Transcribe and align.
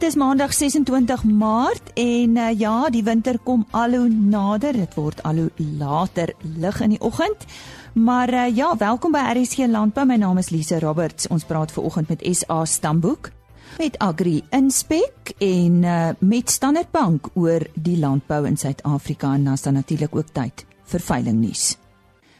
Dit 0.00 0.08
is 0.08 0.16
Maandag 0.16 0.54
26 0.56 1.24
Maart 1.24 1.90
en 1.92 2.36
uh, 2.36 2.58
ja, 2.58 2.88
die 2.88 3.02
winter 3.04 3.36
kom 3.44 3.66
al 3.70 3.92
hoe 3.92 4.08
nader. 4.08 4.72
Dit 4.72 4.94
word 4.96 5.18
al 5.28 5.42
hoe 5.42 5.50
later 5.76 6.32
lig 6.56 6.78
in 6.80 6.94
die 6.94 7.00
oggend. 7.04 7.44
Maar 7.92 8.32
uh, 8.32 8.46
ja, 8.56 8.70
welkom 8.80 9.12
by 9.12 9.26
RSG 9.34 9.68
Landbou. 9.68 10.06
My 10.08 10.16
naam 10.16 10.40
is 10.40 10.48
Lise 10.54 10.78
Roberts. 10.80 11.28
Ons 11.28 11.44
praat 11.44 11.72
ver 11.76 11.84
oggend 11.84 12.08
met 12.08 12.24
SA 12.32 12.64
Stamboek 12.64 13.28
met 13.76 13.98
Agri 14.00 14.40
Inspek 14.56 15.34
en 15.36 15.82
uh, 15.84 16.08
met 16.18 16.50
Standard 16.50 16.88
Bank 16.90 17.28
oor 17.34 17.68
die 17.74 17.98
landbou 18.00 18.46
in 18.48 18.56
Suid-Afrika 18.56 19.34
en 19.36 19.44
dan 19.52 19.76
natuurlik 19.76 20.16
ook 20.16 20.32
tyd 20.32 20.64
vir 20.94 21.04
veiling 21.10 21.42
nuus. 21.44 21.74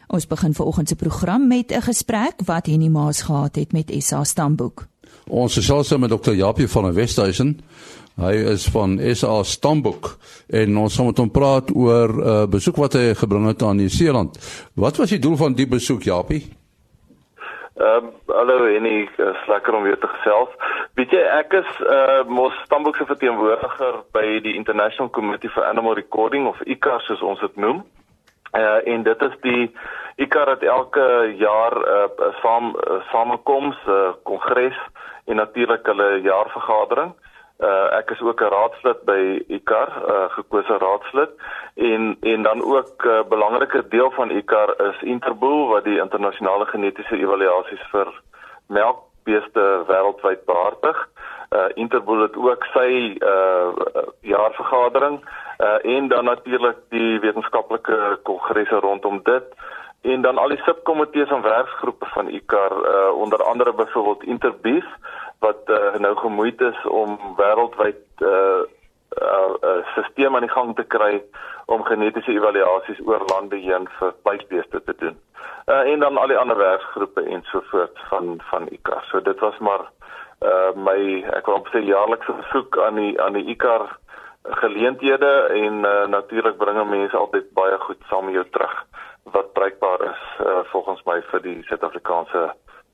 Ons 0.08 0.24
begin 0.26 0.56
ver 0.56 0.64
oggend 0.64 0.88
se 0.88 0.96
program 0.96 1.44
met 1.46 1.76
'n 1.76 1.84
gesprek 1.92 2.40
wat 2.44 2.72
Henny 2.72 2.88
Maas 2.88 3.22
gehad 3.28 3.54
het 3.56 3.72
met 3.72 3.92
SA 3.98 4.24
Stamboek. 4.24 4.89
Ons 5.30 5.56
is 5.56 5.70
also 5.70 5.98
met 5.98 6.10
Dr. 6.10 6.32
Japie 6.34 6.68
van 6.68 6.84
der 6.84 6.94
Westhuizen. 6.94 7.60
Hy 8.18 8.32
is 8.50 8.66
van 8.74 8.98
SA 9.14 9.42
Stamboek 9.46 10.16
en 10.50 10.76
ons 10.76 10.96
gaan 10.96 11.06
met 11.06 11.20
hom 11.22 11.30
praat 11.30 11.70
oor 11.70 12.10
'n 12.10 12.26
uh, 12.26 12.46
besoek 12.50 12.76
wat 12.76 12.92
hy 12.98 13.14
gebring 13.14 13.46
het 13.46 13.62
aan 13.62 13.76
Nieu-Seeland. 13.76 14.34
Wat 14.74 14.96
was 14.96 15.14
die 15.14 15.18
doel 15.18 15.36
van 15.36 15.54
die 15.54 15.68
besoek, 15.68 16.02
Japie? 16.02 16.42
Ehm 17.78 18.10
uh, 18.10 18.34
hallo 18.34 18.66
Henny, 18.66 19.08
is 19.16 19.46
lekker 19.46 19.74
om 19.74 19.82
weer 19.82 19.98
te 19.98 20.06
gesels. 20.06 20.50
Weet 20.94 21.10
jy 21.10 21.22
ek 21.38 21.52
is 21.52 21.70
uh 21.86 22.26
mos 22.26 22.52
Stamboek 22.64 22.96
se 22.96 23.06
verteenwoordiger 23.06 24.02
by 24.12 24.40
die 24.42 24.54
International 24.54 25.10
Committee 25.10 25.50
for 25.50 25.64
Animal 25.64 25.94
Recording 25.94 26.46
of 26.46 26.60
ICAR 26.66 27.00
soos 27.00 27.22
ons 27.22 27.40
dit 27.40 27.56
noem. 27.56 27.84
Uh 28.52 28.82
en 28.84 29.02
dit 29.02 29.22
is 29.22 29.36
die 29.46 29.70
ICAR 30.20 30.48
het 30.48 30.62
elke 30.62 31.34
jaar 31.36 31.74
'n 31.76 32.10
uh, 32.20 32.34
saam 32.42 32.76
uh, 32.76 33.00
samekoms, 33.10 33.76
'n 33.86 33.90
uh, 33.90 34.12
kongres 34.22 34.78
en 35.24 35.36
natuurlik 35.36 35.86
hulle 35.86 36.20
jaarvergadering. 36.20 37.12
Uh 37.60 37.98
ek 37.98 38.10
is 38.10 38.20
ook 38.20 38.40
'n 38.40 38.52
raadslid 38.56 39.00
by 39.04 39.42
ICAR, 39.48 39.88
uh, 40.08 40.24
gekose 40.28 40.76
raadslid 40.78 41.30
en 41.74 42.16
en 42.20 42.42
dan 42.42 42.62
ook 42.62 43.04
'n 43.04 43.08
uh, 43.08 43.22
belangrike 43.28 43.88
deel 43.88 44.10
van 44.10 44.30
ICAR 44.30 44.70
is 44.88 45.02
Interbool 45.02 45.68
wat 45.68 45.84
die 45.84 46.00
internasionale 46.00 46.66
genetiese 46.66 47.16
evaluasies 47.16 47.84
vir 47.90 48.08
melkbeeste 48.66 49.84
wêreldwyd 49.86 50.44
behartig. 50.44 51.08
Uh 51.50 51.68
Interbool 51.74 52.20
het 52.20 52.36
ook 52.36 52.64
sy 52.64 53.16
uh 53.20 53.68
jaarvergadering 54.20 55.20
uh 55.58 55.96
en 55.96 56.08
dan 56.08 56.24
natuurlik 56.24 56.76
die 56.88 57.20
wetenskaplike 57.20 58.18
kongresse 58.22 58.78
rondom 58.80 59.20
dit 59.22 59.44
en 60.00 60.22
dan 60.22 60.38
al 60.38 60.48
die 60.48 60.62
subkomitees 60.64 61.30
en 61.30 61.42
werksgroepe 61.42 62.06
van 62.06 62.28
ICAR 62.28 62.72
uh 62.72 63.12
onder 63.14 63.42
andere 63.42 63.72
byvoorbeeld 63.72 64.22
Interbeef 64.22 64.86
wat 65.38 65.60
uh, 65.66 65.94
nou 65.94 66.16
gemoeid 66.16 66.60
is 66.60 66.86
om 66.86 67.18
wêreldwyd 67.36 68.00
'n 68.18 68.24
uh, 68.24 68.60
uh, 69.22 69.50
uh, 69.60 69.86
stelsel 69.92 70.34
aan 70.34 70.46
die 70.46 70.56
gang 70.56 70.76
te 70.76 70.84
kry 70.84 71.22
om 71.66 71.84
genetiese 71.84 72.32
evaluasies 72.32 73.00
oor 73.04 73.22
lande 73.26 73.56
heen 73.56 73.88
vir 73.98 74.14
vleisbeeste 74.22 74.82
te 74.84 74.94
doen. 74.96 75.16
Uh, 75.66 75.92
en 75.92 75.98
dan 75.98 76.16
al 76.16 76.26
die 76.26 76.38
ander 76.38 76.56
werksgroepe 76.56 77.22
ensovoorts 77.22 78.00
van 78.08 78.40
van 78.50 78.68
ICAR. 78.68 79.04
So 79.10 79.20
dit 79.20 79.38
was 79.40 79.58
maar 79.58 79.84
uh 80.40 80.72
my 80.74 81.24
ek 81.36 81.46
wil 81.46 81.66
sê 81.72 81.84
jaarlikse 81.84 82.32
besoek 82.32 82.78
aan 82.78 82.94
die 82.94 83.20
aan 83.22 83.32
die 83.32 83.44
ICAR 83.44 83.98
geleenthede 84.42 85.32
en 85.52 85.84
uh, 85.84 86.06
natuurlik 86.06 86.56
bringe 86.56 86.84
mense 86.84 87.16
altyd 87.16 87.52
baie 87.52 87.78
goed 87.78 88.00
saam 88.08 88.24
met 88.24 88.34
jou 88.34 88.46
terug 88.50 88.84
wat 89.32 89.52
bruikbaar 89.52 90.02
is 90.10 90.22
uh, 90.40 90.60
volgens 90.72 91.02
my 91.04 91.20
vir 91.30 91.42
die 91.44 91.58
Suid-Afrikaanse 91.68 92.50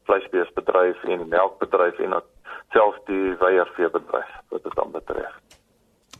vleisbeesbedryf 0.07 1.05
en 1.05 1.29
melkbedryf 1.29 1.99
en 1.99 2.19
selfs 2.75 3.01
die 3.11 3.35
weierveebedryf 3.41 4.31
wat 4.51 4.63
dit 4.63 4.77
dan 4.77 4.93
betref. 4.95 5.35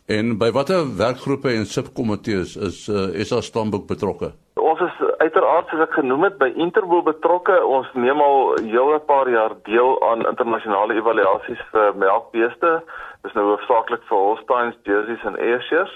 En 0.07 0.37
by 0.39 0.51
watter 0.55 0.85
werkgroepe 0.97 1.51
en 1.51 1.65
subkomitees 1.67 2.55
is 2.69 2.87
uh, 2.87 3.07
is 3.21 3.29
daar 3.33 3.43
stamboek 3.43 3.87
betrokke? 3.87 4.31
Ons 4.55 4.79
is 4.85 5.01
uiteraard 5.23 5.67
soos 5.67 5.83
ek 5.83 5.97
genoem 5.99 6.27
het 6.29 6.37
by 6.39 6.47
Interpol 6.55 7.03
betrokke. 7.03 7.57
Ons 7.65 7.89
neem 7.93 8.21
al 8.23 8.55
hele 8.63 8.99
paar 9.09 9.27
jaar 9.29 9.55
deel 9.67 9.97
aan 10.09 10.23
internasionale 10.29 10.95
evaluasies 10.95 11.63
vir 11.73 11.97
melkbeeste. 11.99 12.77
Dis 13.27 13.35
nou 13.35 13.49
hoofsaaklik 13.49 14.05
vir 14.07 14.23
Holsteins, 14.23 14.79
Jerseys 14.87 15.27
en 15.27 15.35
Ayrshires 15.35 15.91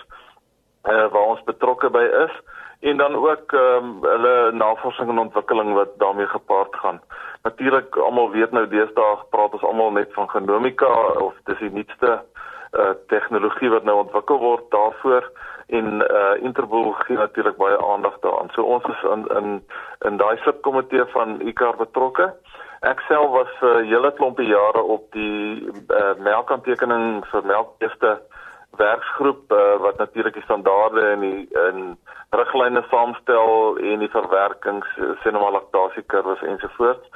uh, 0.84 1.08
waar 1.14 1.28
ons 1.36 1.44
betrokke 1.46 1.90
by 1.94 2.04
is 2.26 2.36
en 2.82 2.98
dan 2.98 3.16
ook 3.16 3.52
ehm 3.52 3.84
um, 3.84 3.98
hulle 4.02 4.52
navorsing 4.52 5.10
en 5.10 5.20
ontwikkeling 5.20 5.74
wat 5.74 5.90
daarmee 5.98 6.28
gepaard 6.28 6.76
gaan. 6.76 7.02
Natuurlik 7.44 7.96
almal 7.96 8.32
weet 8.32 8.52
nou 8.52 8.68
deesdae 8.68 9.18
praat 9.30 9.54
ons 9.54 9.64
almal 9.64 9.92
net 9.92 10.14
van 10.14 10.30
genomika 10.30 10.92
of 11.28 11.34
dis 11.44 11.60
die 11.60 11.72
nuutste 11.72 12.22
uh 12.72 12.94
tegnologie 13.08 13.70
wat 13.70 13.84
nou 13.84 13.98
ontwikkel 14.00 14.38
word 14.40 14.70
daarvoor 14.72 15.32
en 15.68 16.02
uh 16.02 16.44
Interpol 16.44 16.92
gee 16.92 17.18
natuurlik 17.18 17.58
baie 17.58 17.78
aandag 17.92 18.20
daaraan. 18.20 18.50
So 18.54 18.64
ons 18.64 18.84
is 18.84 19.04
in 19.14 19.28
in 19.38 19.64
in 20.08 20.18
daai 20.18 20.38
subkomitee 20.38 21.06
van 21.06 21.42
ICAR 21.42 21.76
betrokke. 21.78 22.34
Ek 22.82 23.00
self 23.08 23.30
was 23.30 23.52
vir 23.60 23.82
uh, 23.82 23.88
hele 23.90 24.12
klompe 24.18 24.44
jare 24.44 24.82
op 24.82 25.12
die 25.12 25.70
uh 25.88 26.14
melkaantekening 26.18 27.26
vir 27.32 27.46
melkbeeste 27.46 28.18
werksgroep 28.78 29.52
uh, 29.52 29.76
wat 29.82 29.98
natuurlik 29.98 30.34
die 30.34 30.44
standaarde 30.44 31.02
en 31.02 31.20
die 31.20 31.48
in 31.68 31.98
riglyne 32.30 32.84
saamstel 32.90 33.78
en 33.78 34.00
die 34.00 34.10
verwerkings 34.10 34.88
sien 34.96 35.36
nou 35.36 35.44
maar 35.44 35.58
laktasiekurwes 35.58 36.42
ensovoorts. 36.42 37.08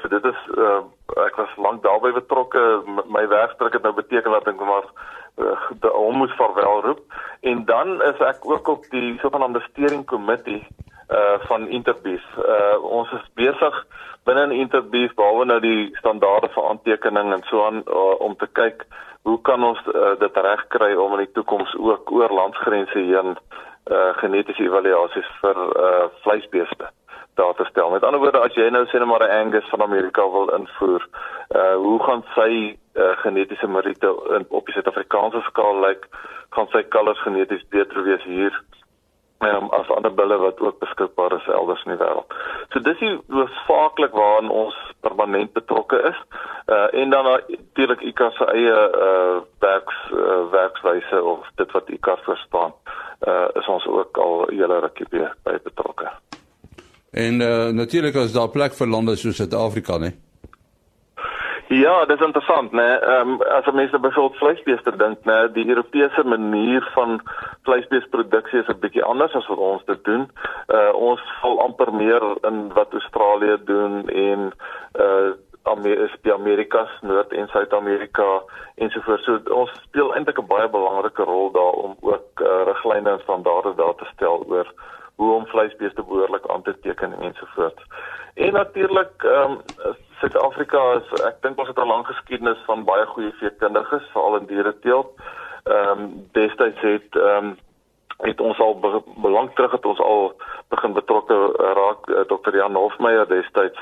So 0.00 0.08
dit 0.08 0.24
is 0.24 0.40
uh, 0.58 0.80
ek 1.26 1.36
was 1.38 1.56
lank 1.56 1.82
daarbey 1.82 2.12
betrokke. 2.12 2.82
My 3.06 3.28
werkstrek 3.28 3.78
het 3.78 3.86
nou 3.86 3.94
beteken 3.94 4.34
dat 4.34 4.48
ek 4.50 4.58
maar 4.60 4.88
uh, 5.38 5.92
hom 5.94 6.18
moes 6.24 6.34
verwel 6.40 6.82
roep 6.88 7.20
en 7.40 7.64
dan 7.64 8.02
is 8.02 8.26
ek 8.26 8.42
ook 8.50 8.68
op 8.68 8.90
die 8.90 9.18
sogenaamde 9.22 9.62
steering 9.70 10.06
committee 10.06 10.66
uh 11.14 11.38
van 11.48 11.68
Interbeef. 11.68 12.24
Uh 12.36 12.76
ons 12.82 13.12
is 13.12 13.26
besig 13.34 13.86
binne 14.24 14.42
in 14.48 14.58
Interbeef 14.64 15.14
behalwe 15.14 15.44
nou 15.44 15.60
die 15.60 15.90
standaarde 15.98 16.48
vir 16.54 16.68
aantekening 16.70 17.32
en 17.32 17.44
so 17.50 17.64
aan 17.66 17.82
uh, 17.84 18.14
om 18.24 18.36
te 18.40 18.48
kyk 18.58 18.86
hoe 19.28 19.38
kan 19.48 19.64
ons 19.64 19.80
uh, 19.92 20.14
dit 20.20 20.36
regkry 20.46 20.94
om 20.94 21.12
in 21.16 21.24
die 21.24 21.32
toekoms 21.36 21.76
ook 21.78 22.12
oor 22.12 22.32
landsgrense 22.40 22.98
heen 22.98 23.36
uh 23.92 24.12
genetiese 24.16 24.64
evaluasies 24.64 25.30
vir 25.42 25.58
uh 25.86 26.04
vleisbeeste 26.24 26.88
daar 27.34 27.54
te 27.54 27.64
stel. 27.68 27.90
Met 27.90 28.04
ander 28.06 28.20
woorde, 28.20 28.40
as 28.40 28.54
jy 28.56 28.70
nou 28.70 28.84
sê 28.86 28.98
net 28.98 29.08
maar 29.10 29.24
'n 29.26 29.36
Angus 29.40 29.68
van 29.68 29.82
Amerika 29.82 30.24
wil 30.30 30.48
invoer, 30.56 31.02
uh 31.60 31.74
hoe 31.74 31.98
gaan 32.02 32.24
sy 32.34 32.78
uh, 32.94 33.12
genetiese 33.24 33.68
meriete 33.68 34.14
in 34.38 34.46
op 34.48 34.66
die 34.66 34.74
Suid-Afrikaanse 34.74 35.40
skaal 35.50 35.80
lyk? 35.80 36.00
Like, 36.00 36.32
gaan 36.54 36.70
sy 36.72 36.82
kalvers 36.88 37.20
geneties 37.26 37.64
beter 37.74 38.04
wees 38.06 38.22
hier 38.28 38.54
um, 39.42 39.70
as 39.74 39.90
ander 39.96 40.14
bulle 40.14 40.38
wat 40.42 40.60
ook 40.62 40.78
elders 41.64 41.84
in 41.84 41.94
die 41.94 42.00
wêreld. 42.00 42.34
So 42.72 42.82
dis 42.84 43.00
die 43.00 43.12
hoofsaaklik 43.32 44.12
waaraan 44.16 44.50
ons 44.50 44.76
permanent 45.06 45.52
betrokke 45.56 46.00
is. 46.10 46.18
Uh 46.68 46.88
en 47.00 47.10
dan 47.10 47.28
natuurlik 47.56 48.00
ICA 48.00 48.30
se 48.36 48.44
eie 48.52 48.76
uh 49.08 49.40
werks 49.64 49.98
uh, 50.12 50.42
werkswyse 50.52 51.22
of 51.22 51.48
dit 51.60 51.72
wat 51.72 51.88
ICA 51.88 52.16
verstaan, 52.24 52.72
uh 53.28 53.48
is 53.54 53.68
ons 53.68 53.86
ook 53.86 54.16
al 54.16 54.46
hele 54.50 54.80
rukkie 54.80 55.08
by 55.08 55.58
betrokke. 55.64 56.12
En 57.10 57.40
uh 57.40 57.68
natuurlik 57.68 58.14
is 58.14 58.32
daar 58.32 58.48
plek 58.48 58.74
vir 58.74 58.88
lande 58.88 59.16
soos 59.16 59.36
Suid-Afrika, 59.36 59.98
né? 59.98 60.12
Ja, 61.84 62.04
dit 62.04 62.20
is 62.20 62.26
interessant, 62.26 62.72
né? 62.72 62.98
Ehm 62.98 63.28
um, 63.28 63.42
as 63.42 63.72
mense 63.72 63.98
byvoorbeeld 63.98 64.38
vleisbeeste 64.38 64.96
dink, 64.96 65.18
né, 65.24 65.52
die 65.52 65.68
Europese 65.68 66.22
manier 66.24 66.90
van 66.94 67.20
vleisbeesproduksie 67.62 68.58
is 68.60 68.68
'n 68.68 68.78
bietjie 68.80 69.04
anders 69.04 69.34
as 69.34 69.46
wat 69.46 69.58
ons 69.58 69.84
dit 69.84 70.04
doen. 70.04 70.30
Uh 70.68 70.92
ons 70.94 71.20
val 71.40 71.60
amper 71.60 71.92
meer 71.94 72.22
in 72.50 72.72
wat 72.72 72.92
Australië 72.92 73.56
doen 73.64 74.08
en 74.08 74.52
uh 75.06 75.30
Amerika, 75.62 76.16
die 76.22 76.32
Amerikas, 76.32 76.90
Noord 77.00 77.32
en 77.32 77.48
Suid-Amerika 77.48 78.42
ensovoorts. 78.74 79.24
So 79.24 79.40
ons 79.50 79.70
speel 79.82 80.14
eintlik 80.14 80.38
'n 80.38 80.46
baie 80.46 80.68
belangrike 80.68 81.22
rol 81.22 81.50
daar 81.50 81.74
om 81.84 81.96
ook 82.00 82.40
uh, 82.40 82.62
riglyne 82.64 83.10
en 83.10 83.20
standaarde 83.20 83.74
daar 83.74 83.94
te 83.94 84.04
stel 84.14 84.44
oor 84.48 84.72
hoe 85.16 85.32
om 85.34 85.46
vleisbeeste 85.46 86.02
behoorlik 86.02 86.46
aan 86.46 86.62
te 86.62 86.74
teken 86.80 87.12
ensovoorts. 87.20 87.82
En 88.34 88.52
natuurlik 88.52 89.22
ehm 89.22 89.50
um, 89.50 89.58
Suid-Afrika 90.24 90.80
is 90.96 91.22
ek 91.28 91.42
dink 91.44 91.58
ons 91.60 91.68
het 91.68 91.78
'n 91.78 91.90
lang 91.90 92.06
geskiedenis 92.06 92.60
van 92.64 92.84
baie 92.84 93.04
goeie 93.06 93.32
veekundiges 93.40 94.06
veral 94.12 94.36
in 94.36 94.46
diere 94.46 94.72
teelt. 94.80 95.10
Ehm 95.64 96.00
um, 96.00 96.28
destyds 96.32 96.80
het 96.80 97.16
ehm 97.16 97.44
um, 97.44 97.58
het 98.18 98.40
ons 98.40 98.58
al 98.58 98.78
be 98.78 99.02
belang 99.16 99.50
terug 99.54 99.72
het 99.72 99.84
ons 99.84 100.00
al 100.00 100.32
begin 100.68 100.92
betrokke 100.92 101.36
raak 101.80 102.08
uh, 102.08 102.24
Dr. 102.32 102.56
Jan 102.56 102.74
Hofmeyer 102.74 103.28
destyds 103.28 103.78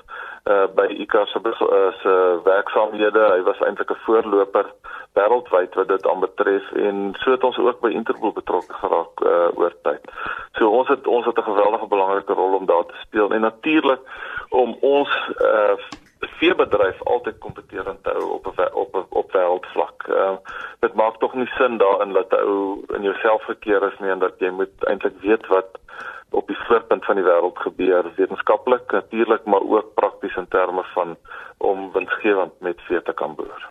uh, 0.51 0.67
by 0.75 0.87
ICAR 1.05 1.27
se 1.27 1.39
uh, 1.45 1.93
se 2.03 2.41
werksaamhede. 2.45 3.23
Hy 3.35 3.43
was 3.43 3.61
eintlik 3.61 3.91
'n 3.91 4.03
voorloper 4.05 4.67
wêreldwyd 5.13 5.75
wat 5.75 5.89
dit 5.89 6.07
aanbetref 6.07 6.73
en 6.73 7.15
so 7.23 7.31
het 7.31 7.45
ons 7.45 7.59
ook 7.59 7.81
by 7.81 7.91
Interpol 7.91 8.33
betrokke 8.33 8.73
geraak 8.73 9.15
uh, 9.21 9.49
oor 9.55 9.75
tyd. 9.83 10.11
So 10.59 10.69
ons 10.69 10.89
het 10.89 11.07
ons 11.07 11.27
het 11.27 11.39
'n 11.39 11.51
geweldige 11.51 11.87
belangrike 11.87 12.33
rol 12.33 12.55
om 12.55 12.67
daar 12.67 12.87
te 12.87 12.99
speel 13.07 13.31
en 13.31 13.41
natuurlik 13.41 14.01
om 14.49 14.77
ons 14.81 15.11
uh, 15.39 15.79
veebedryf 16.39 17.03
altyd 17.03 17.39
kompeterend 17.39 18.05
hou 18.05 18.31
op 18.31 18.47
op 18.47 18.59
op, 18.73 19.07
op 19.09 19.33
wêreldvlak. 19.33 20.07
Uh, 20.09 20.37
dit 20.81 20.95
maak 20.95 21.19
tog 21.19 21.35
nie 21.35 21.49
sin 21.59 21.79
daarin 21.79 22.13
dat 22.13 22.33
'n 22.33 22.45
ou 22.47 22.85
in 22.97 23.03
jouself 23.03 23.43
gekeer 23.43 23.83
is 23.93 23.99
nie 23.99 24.11
en 24.11 24.19
dat 24.19 24.35
jy 24.39 24.51
moet 24.51 24.85
eintlik 24.85 25.19
weet 25.21 25.47
wat 25.47 25.79
op 26.31 26.47
die 26.47 26.59
voorpunt 26.67 27.05
van 27.05 27.15
die 27.15 27.25
wêreld 27.25 27.59
gebeur, 27.59 28.05
wetenskaplik 28.17 28.93
natuurlik, 28.93 29.45
maar 29.45 29.61
ook 29.61 29.95
prakties 29.95 30.37
in 30.37 30.49
terme 30.49 30.85
van 30.95 31.17
om 31.59 31.93
winsgewend 31.93 32.53
met 32.61 32.81
vee 32.81 33.03
te 33.03 33.13
kan 33.13 33.35
boer. 33.35 33.69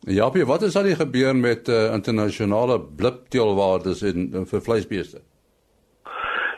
Ja, 0.00 0.30
wat 0.30 0.62
is 0.62 0.76
al 0.76 0.82
die 0.82 0.96
gebeur 0.96 1.36
met 1.36 1.68
uh, 1.68 1.92
internasionale 1.92 2.80
blipteelwaardes 2.96 4.02
in, 4.02 4.30
in 4.34 4.46
vir 4.46 4.60
vleisbeeste? 4.60 5.20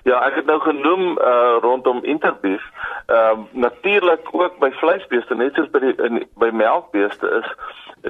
Ja, 0.05 0.20
ek 0.28 0.34
het 0.34 0.46
nou 0.46 0.60
genoem 0.60 1.19
uh 1.19 1.56
rondom 1.60 2.05
interbeef. 2.05 2.64
Ehm 3.06 3.41
uh, 3.41 3.45
natuurlik 3.53 4.29
ook 4.33 4.59
by 4.59 4.71
vleisbeeste 4.71 5.35
net 5.35 5.55
soos 5.55 5.71
by 5.71 5.79
die 5.79 5.95
in, 6.06 6.23
by 6.41 6.51
melkbeeste 6.53 7.29
is 7.41 7.49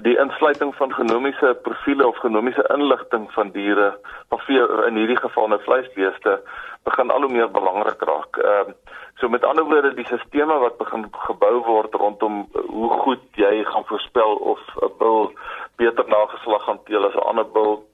die 0.03 0.19
insluiting 0.19 0.75
van 0.75 0.95
genomiese 0.95 1.57
profile 1.63 2.07
of 2.07 2.17
genomiese 2.17 2.65
inligting 2.75 3.33
van 3.33 3.51
diere 3.51 3.99
of 4.29 4.49
in 4.49 4.97
hierdie 4.97 5.17
geval 5.17 5.49
nou 5.49 5.61
vleisbeeste 5.63 6.41
begin 6.83 7.11
al 7.11 7.27
hoe 7.27 7.33
meer 7.33 7.51
belangrik 7.51 8.03
raak. 8.03 8.37
Ehm 8.37 8.71
uh, 8.71 8.75
so 9.19 9.29
met 9.29 9.45
ander 9.45 9.65
woorde 9.65 9.95
die 9.95 10.07
sisteme 10.07 10.59
wat 10.59 10.79
begin 10.79 11.07
gebou 11.11 11.63
word 11.67 11.95
rondom 11.95 12.49
hoe 12.67 12.91
goed 12.91 13.23
jy 13.39 13.65
gaan 13.65 13.87
voorspel 13.87 14.35
of 14.35 14.61
'n 14.83 14.93
bil 14.99 15.33
beter 15.77 16.05
nageslag 16.09 16.65
hanteer 16.65 17.07
as 17.07 17.15
'n 17.15 17.29
ander 17.31 17.47
bil 17.47 17.85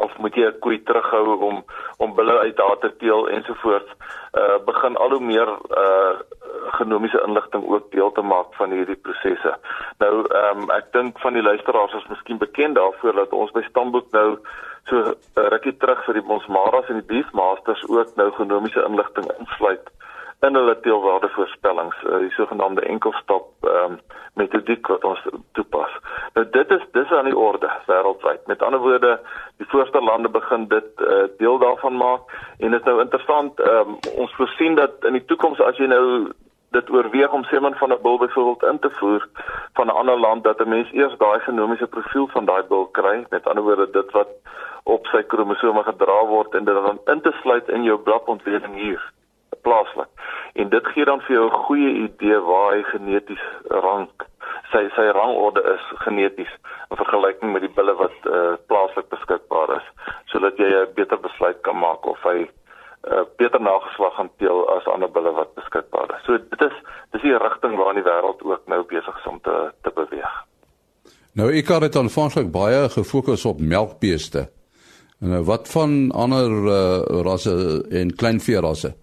of 0.00 0.16
moet 0.18 0.34
jy 0.34 0.46
'n 0.48 0.58
koei 0.64 0.82
terughou 0.82 1.38
om 1.48 1.64
om 1.96 2.14
bulle 2.14 2.38
uit 2.38 2.56
daar 2.56 2.78
te 2.78 2.90
teel 2.96 3.28
ensovoorts 3.28 3.92
uh 4.40 4.58
begin 4.64 4.96
al 4.96 5.10
hoe 5.10 5.24
meer 5.32 5.48
uh 5.84 6.14
genomiese 6.78 7.22
inligting 7.26 7.68
ook 7.68 7.90
deel 7.90 8.12
te 8.12 8.22
maak 8.22 8.54
van 8.54 8.70
hierdie 8.70 8.96
prosesse. 8.96 9.54
Nou 9.98 10.14
ehm 10.28 10.58
um, 10.62 10.70
ek 10.70 10.92
dink 10.92 11.18
van 11.18 11.32
die 11.32 11.42
luisteraars 11.42 11.94
is 11.94 12.08
miskien 12.08 12.38
bekend 12.38 12.74
daarvoor 12.74 13.12
dat 13.12 13.32
ons 13.32 13.50
by 13.50 13.62
Stamboek 13.68 14.10
nou 14.12 14.38
so 14.88 14.96
uh, 14.96 15.14
rukkie 15.54 15.76
terug 15.76 16.04
vir 16.04 16.14
die 16.14 16.26
Bonsmaras 16.26 16.88
en 16.88 17.00
die 17.02 17.10
Beefmasters 17.12 17.82
ook 17.88 18.14
nou 18.16 18.30
genomiese 18.38 18.84
inligting 18.88 19.26
insluit 19.38 19.90
in 20.40 20.54
hulle 20.54 20.80
teelwaardevoorspellings, 20.80 21.96
uh, 22.06 22.18
die 22.24 22.32
sogenaamde 22.36 22.80
enkelstap 22.80 23.48
ehm 23.68 23.92
um, 23.92 24.00
metodiek 24.38 24.86
wat 24.86 25.04
ons 25.04 25.20
toepas. 25.58 25.94
Nou 26.34 26.44
dit 26.54 26.70
is 26.70 26.84
dis 26.96 27.10
aan 27.12 27.26
die 27.28 27.36
orde 27.36 27.68
wêreldwyd. 27.86 28.46
Met 28.46 28.62
ander 28.62 28.80
woorde, 28.80 29.18
die 29.58 29.66
voorste 29.68 30.00
lande 30.00 30.28
begin 30.28 30.68
dit 30.68 31.02
uh, 31.04 31.24
deel 31.38 31.58
daarvan 31.58 31.96
maak 31.96 32.30
en 32.58 32.70
dit 32.70 32.80
is 32.80 32.86
nou 32.86 33.00
interessant, 33.00 33.60
ehm 33.60 33.92
um, 33.96 33.98
ons 34.24 34.36
voorsien 34.38 34.78
dat 34.80 35.04
in 35.04 35.18
die 35.18 35.24
toekoms 35.24 35.60
as 35.60 35.76
jy 35.76 35.90
nou 35.92 36.32
dit 36.70 36.90
oorweeg 36.90 37.32
om 37.32 37.44
semen 37.44 37.74
van 37.82 37.92
'n 37.92 38.02
bil 38.02 38.18
byvoorbeeld 38.18 38.62
in 38.72 38.78
te 38.78 38.90
voer 38.90 39.28
van 39.74 39.86
'n 39.86 39.98
ander 40.00 40.18
land 40.18 40.44
dat 40.44 40.60
'n 40.60 40.68
mens 40.68 40.92
eers 40.92 41.18
daai 41.18 41.40
genomiese 41.40 41.86
profiel 41.86 42.26
van 42.26 42.44
daai 42.44 42.62
bil 42.62 42.86
kry, 42.86 43.26
met 43.30 43.46
ander 43.46 43.64
woorde 43.64 43.90
dit 43.90 44.10
wat 44.10 44.28
op 44.84 45.06
sy 45.06 45.22
kromosome 45.22 45.82
gedra 45.82 46.24
word 46.26 46.54
en 46.54 46.64
dit 46.64 46.74
dan 46.74 47.00
in 47.04 47.20
te 47.20 47.32
sluit 47.42 47.68
in 47.68 47.82
jou 47.82 47.98
bladontleding 47.98 48.74
hier 48.74 49.02
plaaslik. 49.62 50.08
En 50.54 50.68
dit 50.68 50.86
gee 50.86 51.04
dan 51.04 51.20
vir 51.20 51.36
jou 51.36 51.46
'n 51.46 51.62
goeie 51.66 51.92
idee 52.06 52.38
waar 52.38 52.72
hy 52.74 52.82
geneties 52.82 53.44
rank. 53.68 54.26
Sy 54.72 54.88
sy 54.96 55.06
rangorde 55.10 55.62
is 55.74 55.84
geneties 56.06 56.52
in 56.90 56.96
vergelyking 56.96 57.52
met 57.52 57.62
die 57.62 57.74
bulle 57.74 57.94
wat 57.94 58.16
uh, 58.24 58.54
plaaslik 58.66 59.08
beskikbaar 59.08 59.76
is, 59.76 59.86
sodat 60.26 60.56
jy 60.56 60.68
'n 60.68 60.94
beter 60.94 61.20
besluit 61.20 61.60
kan 61.62 61.78
maak 61.78 62.06
of 62.06 62.22
hy 62.22 62.48
uh, 63.08 63.24
beter 63.36 63.60
nageslag 63.60 64.14
hanteer 64.16 64.76
as 64.76 64.86
ander 64.86 65.10
bulle 65.10 65.32
wat 65.32 65.54
beskikbaar 65.54 66.14
is. 66.16 66.24
So 66.24 66.38
dit 66.38 66.60
is 66.60 66.76
dis 67.10 67.22
die 67.22 67.38
rigting 67.38 67.76
waarin 67.76 68.02
die 68.02 68.10
wêreld 68.10 68.42
ook 68.42 68.62
nou 68.66 68.84
besig 68.84 69.18
is 69.18 69.26
om 69.26 69.40
te 69.40 69.72
te 69.82 69.90
beweeg. 69.94 70.34
Nou 71.32 71.52
ek 71.52 71.68
het 71.68 71.96
aanvanklik 71.96 72.50
baie 72.50 72.88
gefokus 72.88 73.44
op 73.44 73.60
melkbeeste. 73.60 74.48
En 75.20 75.28
nou, 75.28 75.42
wat 75.44 75.68
van 75.68 76.10
ander 76.16 76.50
uh, 76.50 77.22
rasse 77.22 77.52
en 77.90 78.14
kleinvee 78.16 78.60
rasse? 78.60 78.94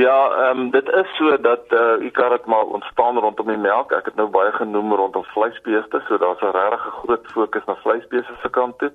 Ja, 0.00 0.30
ehm 0.30 0.58
um, 0.58 0.70
dit 0.70 0.88
is 0.88 1.16
so 1.16 1.40
dat 1.40 1.64
uh 1.68 1.80
eh, 1.80 2.00
u 2.00 2.10
kan 2.10 2.30
dit 2.30 2.44
maar 2.44 2.64
ontstaan 2.64 3.18
rondom 3.18 3.46
die 3.46 3.56
melk. 3.56 3.92
Ek 3.92 4.04
het 4.04 4.14
nou 4.14 4.28
baie 4.28 4.52
genoem 4.52 4.94
rondom 4.94 5.24
vleisbeeste, 5.24 6.00
so 6.08 6.18
daar's 6.18 6.40
'n 6.40 6.56
regtig 6.56 6.94
groot 7.02 7.26
fokus 7.32 7.64
na 7.66 7.74
vleisbeeste 7.74 8.32
se 8.42 8.50
kant 8.50 8.78
toe. 8.78 8.92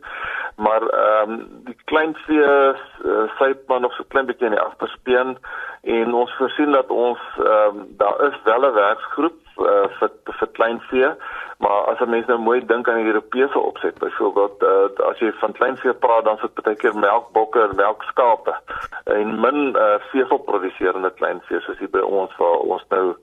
Maar 0.55 0.81
ehm 0.81 1.31
um, 1.31 1.47
die 1.67 1.77
kleinvee 1.85 2.73
uh, 3.03 3.29
syp 3.37 3.67
maar 3.67 3.79
nog 3.79 3.93
so 3.93 4.03
klein 4.07 4.25
bietjie 4.25 4.45
in 4.45 4.57
die 4.57 4.65
agterspeen 4.67 5.37
en 5.83 6.13
ons 6.13 6.35
voorsien 6.37 6.71
dat 6.71 6.89
ons 6.89 7.19
ehm 7.37 7.77
um, 7.77 7.85
daar 7.97 8.21
is 8.29 8.37
wel 8.43 8.65
'n 8.65 8.73
werksgroep 8.73 9.39
uh, 9.57 9.87
vir 9.99 10.11
vir 10.23 10.49
kleinvee 10.51 11.11
Maar 11.57 11.81
as 11.91 11.99
'n 11.99 12.09
mens 12.09 12.25
nou 12.25 12.39
mooi 12.39 12.65
dink 12.65 12.89
aan 12.89 12.95
die 12.95 13.05
Europese 13.13 13.59
opset, 13.59 13.97
byvoorbeeld 13.99 14.63
uh, 14.63 15.07
as 15.07 15.19
jy 15.19 15.31
van 15.31 15.51
kleinvee 15.51 15.93
praat, 15.93 16.23
dan 16.23 16.35
is 16.35 16.41
dit 16.41 16.63
baie 16.63 16.75
keer 16.75 16.97
melkbokke 16.97 17.61
en 17.61 17.75
melkskape 17.75 18.55
en 19.03 19.39
min 19.39 19.75
uh, 19.75 19.95
veevolproduserende 20.11 21.11
kleinvee 21.13 21.59
soos 21.59 21.77
hier 21.77 21.89
by 21.89 21.99
ons 21.99 22.35
waar 22.37 22.57
ons 22.57 22.85
nou 22.89 23.15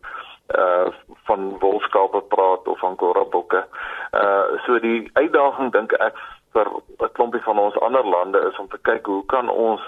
uh 0.57 0.87
van 1.25 1.59
wolskape 1.59 2.21
praat 2.21 2.69
of 2.69 2.79
van 2.79 2.97
korabokke. 2.97 3.65
Uh 4.13 4.43
so 4.67 4.79
die 4.81 5.11
uitdaging 5.13 5.73
dink 5.73 5.93
ek 5.93 6.17
vir 6.53 6.67
'n 6.99 7.13
klompie 7.13 7.43
van 7.43 7.59
ons 7.59 7.79
ander 7.79 8.05
lande 8.05 8.41
is 8.51 8.59
om 8.59 8.69
te 8.69 8.79
kyk 8.83 9.07
hoe 9.07 9.25
kan 9.27 9.49
ons 9.49 9.81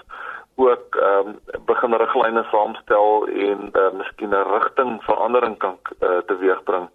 ook 0.54 0.96
ehm 0.96 1.28
um, 1.28 1.38
begin 1.66 1.94
riglyne 1.94 2.44
saamstel 2.50 3.26
en 3.26 3.70
uh, 3.72 3.90
miskien 3.92 4.30
'n 4.30 4.50
rigting 4.52 5.02
verandering 5.02 5.56
kan 5.58 5.76
uh, 6.00 6.18
teweegbring 6.26 6.88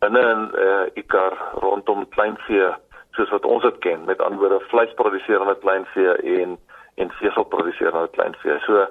binne 0.00 0.20
in 0.34 0.42
uh, 0.56 0.86
ICAR 1.02 1.36
rondom 1.60 2.08
kleinvee 2.08 2.70
soos 3.16 3.30
wat 3.34 3.44
ons 3.44 3.62
dit 3.62 3.78
ken 3.84 4.04
met 4.08 4.20
anderwoorde 4.20 4.64
vleisproduserende 4.72 5.56
kleinvee 5.64 6.16
en 6.40 6.58
en 7.00 7.10
veselproduserende 7.10 8.08
kleinvee. 8.16 8.58
So 8.66 8.80
uh, 8.80 8.86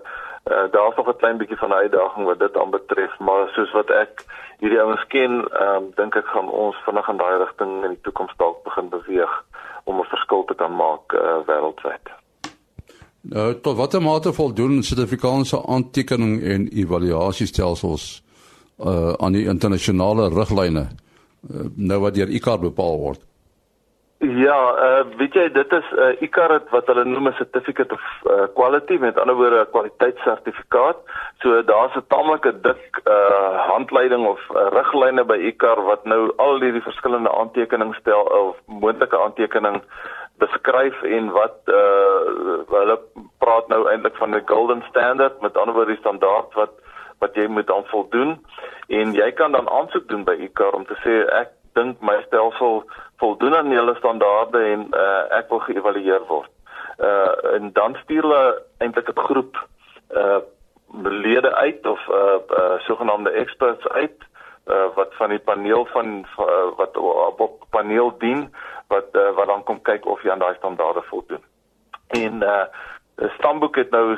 daar's 0.72 0.96
nog 0.96 1.08
'n 1.08 1.22
klein 1.22 1.38
bietjie 1.38 1.58
van 1.58 1.70
'n 1.70 1.82
uitdaging 1.84 2.26
wat 2.26 2.40
dit 2.40 2.58
aanbetref, 2.58 3.20
maar 3.20 3.50
soos 3.50 3.72
wat 3.72 3.90
ek 3.90 4.24
hierdie 4.60 4.82
ouens 4.82 5.06
ken, 5.08 5.34
ehm 5.50 5.76
um, 5.76 5.92
dink 5.96 6.16
ek 6.16 6.26
gaan 6.26 6.50
ons 6.50 6.76
vinnig 6.86 7.08
in 7.10 7.18
daai 7.18 7.38
rigting 7.38 7.84
in 7.84 7.90
die 7.90 8.02
toekoms 8.02 8.34
dalk 8.38 8.64
begin 8.64 8.90
beweeg 8.90 9.44
om 9.84 10.00
'n 10.00 10.12
verskil 10.14 10.44
te 10.46 10.56
kan 10.56 10.76
maak 10.76 11.14
uh, 11.14 11.38
wêreldwyd. 11.46 12.06
Nou, 13.22 13.60
tot 13.62 13.78
watter 13.78 14.02
mate 14.02 14.34
voldoen 14.34 14.84
Suid-Afrikaanse 14.84 15.66
aantekening 15.68 16.44
en 16.44 16.68
evaluasiestelsels 16.68 18.24
uh 18.80 19.14
aan 19.20 19.34
die 19.34 19.46
internasionale 19.46 20.30
riglyne 20.30 20.88
uh, 20.88 21.66
nou 21.76 22.00
wat 22.00 22.16
deur 22.16 22.30
ICAR 22.30 22.60
bepaal 22.60 23.00
word. 23.00 23.22
Ja, 24.20 24.58
uh 24.86 25.18
weet 25.18 25.34
jy 25.34 25.46
dit 25.56 25.72
is 25.72 25.92
uh 25.96 26.12
ICAR 26.26 26.58
wat 26.72 26.88
hulle 26.92 27.06
noem 27.08 27.30
'n 27.30 27.38
certificate 27.40 27.94
of 27.96 28.04
uh, 28.26 28.48
quality 28.56 28.98
met 29.00 29.18
ander 29.18 29.36
woorde 29.36 29.62
'n 29.64 29.72
kwaliteitsertifikaat. 29.72 30.98
So 31.42 31.64
daar's 31.64 31.96
'n 31.96 32.04
tamelike 32.08 32.52
dik 32.62 33.00
uh 33.08 33.68
handleiding 33.72 34.28
of 34.28 34.40
uh, 34.52 34.68
riglyne 34.76 35.24
by 35.24 35.38
ICAR 35.52 35.84
wat 35.84 36.04
nou 36.04 36.32
al 36.36 36.60
hierdie 36.60 36.84
verskillende 36.84 37.32
aantekeninge 37.32 37.96
stel 38.00 38.24
of 38.42 38.56
moontlike 38.66 39.20
aantekening 39.20 39.82
beskryf 40.38 41.02
en 41.04 41.32
wat 41.32 41.58
uh 41.68 42.60
hulle 42.76 43.00
praat 43.40 43.68
nou 43.68 43.88
eintlik 43.88 44.16
van 44.16 44.36
'n 44.36 44.48
golden 44.52 44.84
standard 44.90 45.42
met 45.42 45.58
ander 45.58 45.74
woorde 45.74 45.96
die 45.96 46.04
standaard 46.04 46.54
wat 46.54 46.72
wat 47.20 47.36
jy 47.36 47.48
moet 47.48 47.72
aan 47.72 47.86
voldoen 47.92 48.38
en 48.88 49.14
jy 49.14 49.32
kan 49.32 49.52
dan 49.52 49.70
aansoek 49.70 50.08
doen 50.08 50.24
by 50.24 50.36
ICAR 50.48 50.76
om 50.78 50.86
te 50.86 50.98
sê 51.04 51.22
ek 51.42 51.56
dink 51.78 52.02
my 52.02 52.16
stelsel 52.26 52.84
voldoen 53.22 53.56
aan 53.56 53.72
hulle 53.72 53.96
standaarde 54.00 54.62
en 54.74 54.88
uh, 54.96 55.26
ek 55.40 55.52
wil 55.52 55.62
geëvalueer 55.68 56.26
word. 56.32 56.52
Uh 57.00 57.54
en 57.56 57.70
dan 57.74 57.96
stuur 58.04 58.26
hulle 58.28 58.64
eintlik 58.84 59.12
'n 59.12 59.28
groep 59.28 59.60
uh 60.22 60.40
lede 61.04 61.54
uit 61.56 61.86
of 61.86 62.02
uh, 62.10 62.40
uh 62.60 62.80
sogenaamde 62.88 63.32
experts 63.32 63.88
uit 63.88 64.20
uh 64.68 64.88
wat 64.96 65.16
van 65.20 65.30
die 65.30 65.40
paneel 65.40 65.86
van 65.86 66.26
uh, 66.40 66.68
wat 66.78 66.98
op, 66.98 67.40
op 67.40 67.64
paneel 67.70 68.18
dien 68.18 68.50
wat 68.88 69.08
uh, 69.14 69.30
wat 69.36 69.48
dan 69.48 69.64
kom 69.64 69.82
kyk 69.82 70.06
of 70.06 70.24
jy 70.24 70.32
aan 70.32 70.44
daai 70.44 70.56
standaarde 70.56 71.02
voldoen. 71.02 71.44
En 72.08 72.44
uh 72.44 72.66
Stamboek 73.20 73.76
het 73.76 73.90
nou 73.92 74.18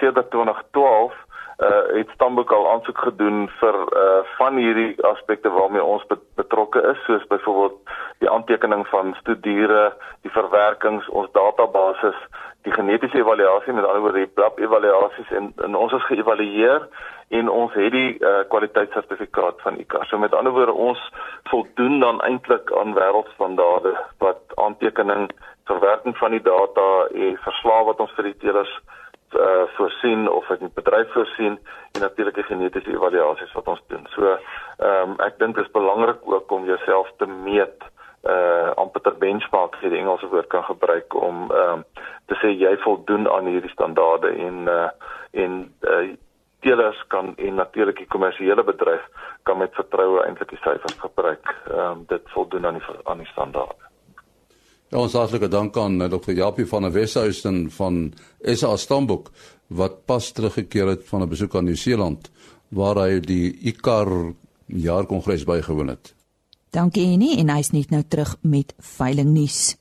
sedert 0.00 0.30
2012 0.30 1.14
uh 1.58 1.96
het 1.96 2.10
Stamboek 2.14 2.52
al 2.52 2.68
aansoek 2.70 2.98
gedoen 2.98 3.48
vir 3.60 3.76
uh 4.02 4.20
van 4.36 4.56
hierdie 4.56 5.04
aspekte 5.04 5.50
waarmee 5.50 5.82
ons 5.82 6.04
betrokke 6.34 6.82
is 6.90 7.00
soos 7.04 7.26
byvoorbeeld 7.26 7.78
die 8.18 8.30
aantekening 8.30 8.86
van 8.86 9.14
studiere, 9.18 9.92
die 10.22 10.30
verwerkings, 10.30 11.08
ons 11.08 11.30
database, 11.32 12.12
die 12.62 12.72
genetiese 12.72 13.18
evaluasie 13.18 13.72
met 13.72 13.84
ander 13.84 14.04
woorde 14.04 14.22
die 14.22 14.34
blab 14.38 14.58
evaluasies 14.58 15.30
en, 15.40 15.52
en 15.66 15.74
ons 15.74 15.92
is 15.98 16.06
geëvalueer 16.06 16.86
en 17.28 17.50
ons 17.50 17.74
het 17.74 17.92
die 17.92 18.14
uh, 18.18 18.38
kwaliteitssertifikaat 18.48 19.58
van 19.62 19.80
ICAR. 19.82 20.06
So 20.06 20.18
met 20.18 20.34
ander 20.34 20.54
woorde 20.54 20.72
ons 20.72 21.02
voldoen 21.50 21.98
dan 22.00 22.22
eintlik 22.26 22.70
aan 22.80 22.94
wêreldstandaarde 22.94 23.96
wat 24.18 24.54
aantekening, 24.54 25.26
verwerking 25.66 26.16
van 26.22 26.38
die 26.38 26.42
data 26.42 26.88
en 27.14 27.36
verslae 27.42 27.84
wat 27.90 28.00
ons 28.06 28.14
vir 28.16 28.30
die 28.30 28.38
teelers 28.46 28.78
uh 28.78 28.98
voorsien 29.76 30.30
of 30.30 30.50
uit 30.50 30.60
die 30.60 30.70
bedryf 30.74 31.12
voorsien 31.12 31.58
en 31.92 32.00
natuurlik 32.00 32.34
die 32.34 32.44
genetiese 32.44 32.90
evaluasies 32.90 33.52
wat 33.52 33.68
ons 33.68 33.82
doen. 33.86 34.06
So 34.14 34.36
ehm 34.78 35.10
um, 35.10 35.14
ek 35.24 35.38
dink 35.38 35.56
dit 35.56 35.64
is 35.64 35.70
belangrik 35.72 36.20
ook 36.24 36.50
om 36.52 36.64
jouself 36.64 37.10
te 37.16 37.26
meet 37.26 37.88
uh 38.24 38.70
amper 38.74 39.00
ter 39.00 39.18
benchmark 39.18 39.74
as 39.74 39.82
jy 39.82 39.90
die 39.94 40.00
Engelse 40.02 40.28
woord 40.30 40.48
kan 40.54 40.64
gebruik 40.64 41.14
om 41.14 41.50
ehm 41.50 41.72
um, 41.72 41.84
te 42.26 42.38
sê 42.42 42.52
jy 42.54 42.76
voldoen 42.84 43.28
aan 43.30 43.46
hierdie 43.46 43.74
standaarde 43.74 44.32
en 44.46 44.64
uh 44.68 44.88
en 45.32 45.60
uh 45.82 46.06
teelers 46.60 47.04
kan 47.08 47.34
en 47.36 47.54
natuurlik 47.54 47.96
die 47.96 48.10
kommersiële 48.14 48.64
bedryf 48.64 49.04
kan 49.42 49.58
met 49.58 49.74
vertroue 49.74 50.24
eintlik 50.24 50.50
die 50.50 50.62
syfers 50.64 50.98
gebruik. 50.98 51.54
Ehm 51.70 51.90
um, 51.90 52.04
dit 52.14 52.34
voldoen 52.34 52.66
aan 52.66 52.80
die 52.80 52.98
aan 53.04 53.24
die 53.24 53.32
standaarde. 53.34 53.87
Ja, 54.88 55.02
ons 55.02 55.12
hartlike 55.12 55.50
dank 55.52 55.76
aan 55.76 56.00
eh, 56.00 56.08
Dr. 56.08 56.32
Japie 56.32 56.66
van 56.66 56.86
der 56.86 56.92
Weshuisen 56.94 57.66
van 57.70 58.12
SA 58.40 58.76
Stambok 58.76 59.30
wat 59.68 60.04
pas 60.08 60.30
teruggekeer 60.32 60.86
het 60.94 61.02
van 61.04 61.22
'n 61.22 61.28
besoek 61.28 61.56
aan 61.56 61.64
Nieu-Seeland 61.64 62.30
waar 62.68 62.96
hy 62.96 63.20
die 63.20 63.52
ICAR 63.52 64.32
jaarkongres 64.66 65.44
bygewoon 65.44 65.88
het. 65.88 66.14
Dankie 66.70 67.04
Annie 67.12 67.36
en 67.38 67.48
hy's 67.48 67.70
net 67.70 67.90
nou 67.90 68.02
terug 68.08 68.36
met 68.40 68.74
veiling 68.78 69.32
nuus. 69.32 69.76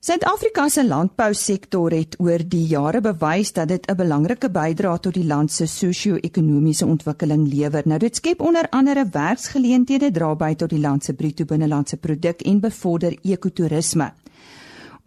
Suid-Afrika 0.00 0.68
se 0.68 0.86
landbousektor 0.86 1.90
het 1.90 2.14
oor 2.18 2.38
die 2.38 2.66
jare 2.66 3.00
bewys 3.00 3.52
dat 3.52 3.68
dit 3.68 3.90
'n 3.90 3.96
belangrike 3.96 4.50
bydrae 4.50 5.00
tot 5.00 5.14
die 5.14 5.26
land 5.26 5.50
se 5.52 5.66
sosio-ekonomiese 5.66 6.86
ontwikkeling 6.86 7.48
lewer. 7.52 7.82
Nou 7.84 7.98
dit 7.98 8.16
skep 8.16 8.40
onder 8.40 8.68
andere 8.70 9.08
werksgeleenthede, 9.10 10.10
dra 10.10 10.34
by 10.34 10.54
tot 10.54 10.70
die 10.70 10.80
land 10.80 11.04
se 11.04 11.12
bruto 11.12 11.44
binnelandse 11.44 11.96
produk 11.96 12.40
en 12.42 12.60
bevorder 12.60 13.18
ekotourisme. 13.22 14.12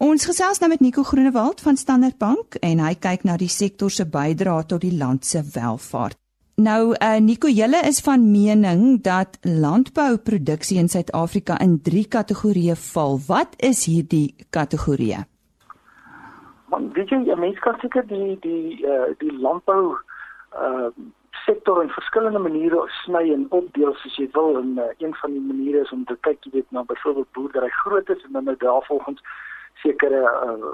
Ons 0.00 0.24
gesels 0.26 0.60
nou 0.60 0.70
met 0.72 0.80
Nico 0.80 1.02
Groenewald 1.02 1.60
van 1.60 1.76
Standard 1.76 2.16
Bank 2.18 2.56
en 2.64 2.80
hy 2.80 2.94
kyk 2.94 3.24
na 3.28 3.36
die 3.36 3.50
sektor 3.52 3.90
se 3.90 4.06
bydrae 4.08 4.64
tot 4.66 4.80
die 4.80 4.96
land 4.96 5.24
se 5.28 5.42
welvaart. 5.54 6.16
Nou 6.56 6.92
uh, 6.92 7.16
Nico, 7.20 7.48
julle 7.48 7.80
is 7.88 8.00
van 8.04 8.30
mening 8.30 9.02
dat 9.02 9.38
landbouproduksie 9.42 10.78
in 10.78 10.88
Suid-Afrika 10.88 11.58
in 11.60 11.80
3 11.82 12.06
kategorieë 12.08 12.76
val. 12.92 13.18
Wat 13.28 13.56
is 13.58 13.86
hierdie 13.88 14.34
kategorieë? 14.50 15.24
Man, 16.72 16.92
weet 16.96 17.12
jy, 17.12 17.22
jy 17.28 17.36
mens 17.40 17.58
kan 17.64 17.76
seker 17.80 18.06
die 18.08 18.36
die 18.44 18.78
uh, 18.84 19.10
die 19.20 19.32
landbou 19.32 19.96
uh 20.56 20.92
sektor 21.42 21.82
in 21.82 21.88
verskillende 21.90 22.38
maniere 22.38 22.84
sny 23.02 23.22
en 23.34 23.48
opdeel 23.50 23.96
soos 23.98 24.14
jy 24.20 24.28
wil 24.36 24.60
en 24.60 24.76
uh, 24.78 24.84
een 25.02 25.14
van 25.18 25.32
die 25.34 25.40
maniere 25.42 25.80
is 25.82 25.90
om 25.90 26.04
te 26.06 26.14
kyk 26.26 26.44
jy 26.46 26.52
weet 26.52 26.68
na 26.70 26.84
byvoorbeeld 26.86 27.32
boerdery 27.34 27.70
grootes 27.80 28.22
en 28.22 28.36
dan 28.36 28.46
nou 28.46 28.54
daarvolgens 28.60 29.24
sekere 29.82 30.22
uh, 30.22 30.72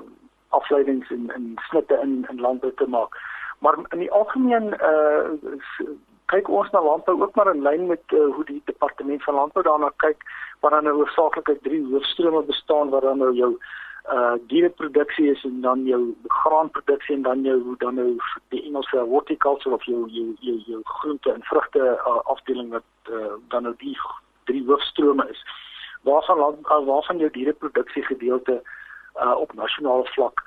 afleidings 0.48 1.10
en 1.10 1.30
en 1.30 1.54
snitte 1.68 1.98
in 2.02 2.26
in 2.30 2.40
landbou 2.40 2.72
te 2.74 2.86
maak. 2.86 3.16
Maar 3.58 3.78
in 3.88 3.98
die 3.98 4.12
algemeen 4.12 4.74
uh 4.92 5.96
kyk 6.28 6.48
ons 6.52 6.70
na 6.70 6.80
landbou 6.84 7.14
ook 7.22 7.34
maar 7.34 7.48
in 7.54 7.62
lyn 7.64 7.86
met 7.88 8.12
uh, 8.12 8.26
hoe 8.34 8.44
die 8.44 8.62
departement 8.64 9.22
van 9.24 9.34
landbou 9.34 9.62
daarna 9.64 9.88
kyk 10.04 10.24
waar 10.60 10.74
dan 10.76 10.84
nou 10.84 10.96
hoofsaaklik 10.96 11.48
uit 11.48 11.62
drie 11.62 11.84
hoofstrome 11.92 12.42
bestaan 12.42 12.90
waar 12.92 13.00
dan 13.00 13.18
nou 13.24 13.32
jou 13.34 13.52
uh 14.12 14.34
diereproduksie 14.50 15.30
is 15.30 15.44
en 15.44 15.60
dan 15.60 15.84
jou 15.84 16.02
graanproduksie 16.42 17.16
en 17.16 17.22
dan 17.22 17.42
jou 17.42 17.76
dan 17.78 17.94
nou 17.94 18.10
die 18.48 18.62
Engelse 18.62 18.98
horticulture 18.98 19.74
of 19.74 19.84
jou 19.84 20.04
jou 20.08 20.34
jou, 20.40 20.56
jou 20.66 20.80
groente 20.84 21.32
en 21.32 21.42
vrugte 21.42 21.84
uh, 21.96 22.20
afdeling 22.34 22.70
wat 22.76 23.12
uh, 23.12 23.32
dan 23.48 23.62
nou 23.62 23.74
die 23.78 23.96
drie 24.44 24.64
hoofstrome 24.66 25.28
is. 25.28 25.44
Waarvan 26.02 26.38
land, 26.38 26.58
uh, 26.66 26.84
waarvan 26.84 27.18
jou 27.18 27.30
diereproduksie 27.30 28.02
gedeelte 28.02 28.52
uh 28.52 28.77
op 29.36 29.52
nasionale 29.52 30.04
vlak 30.04 30.42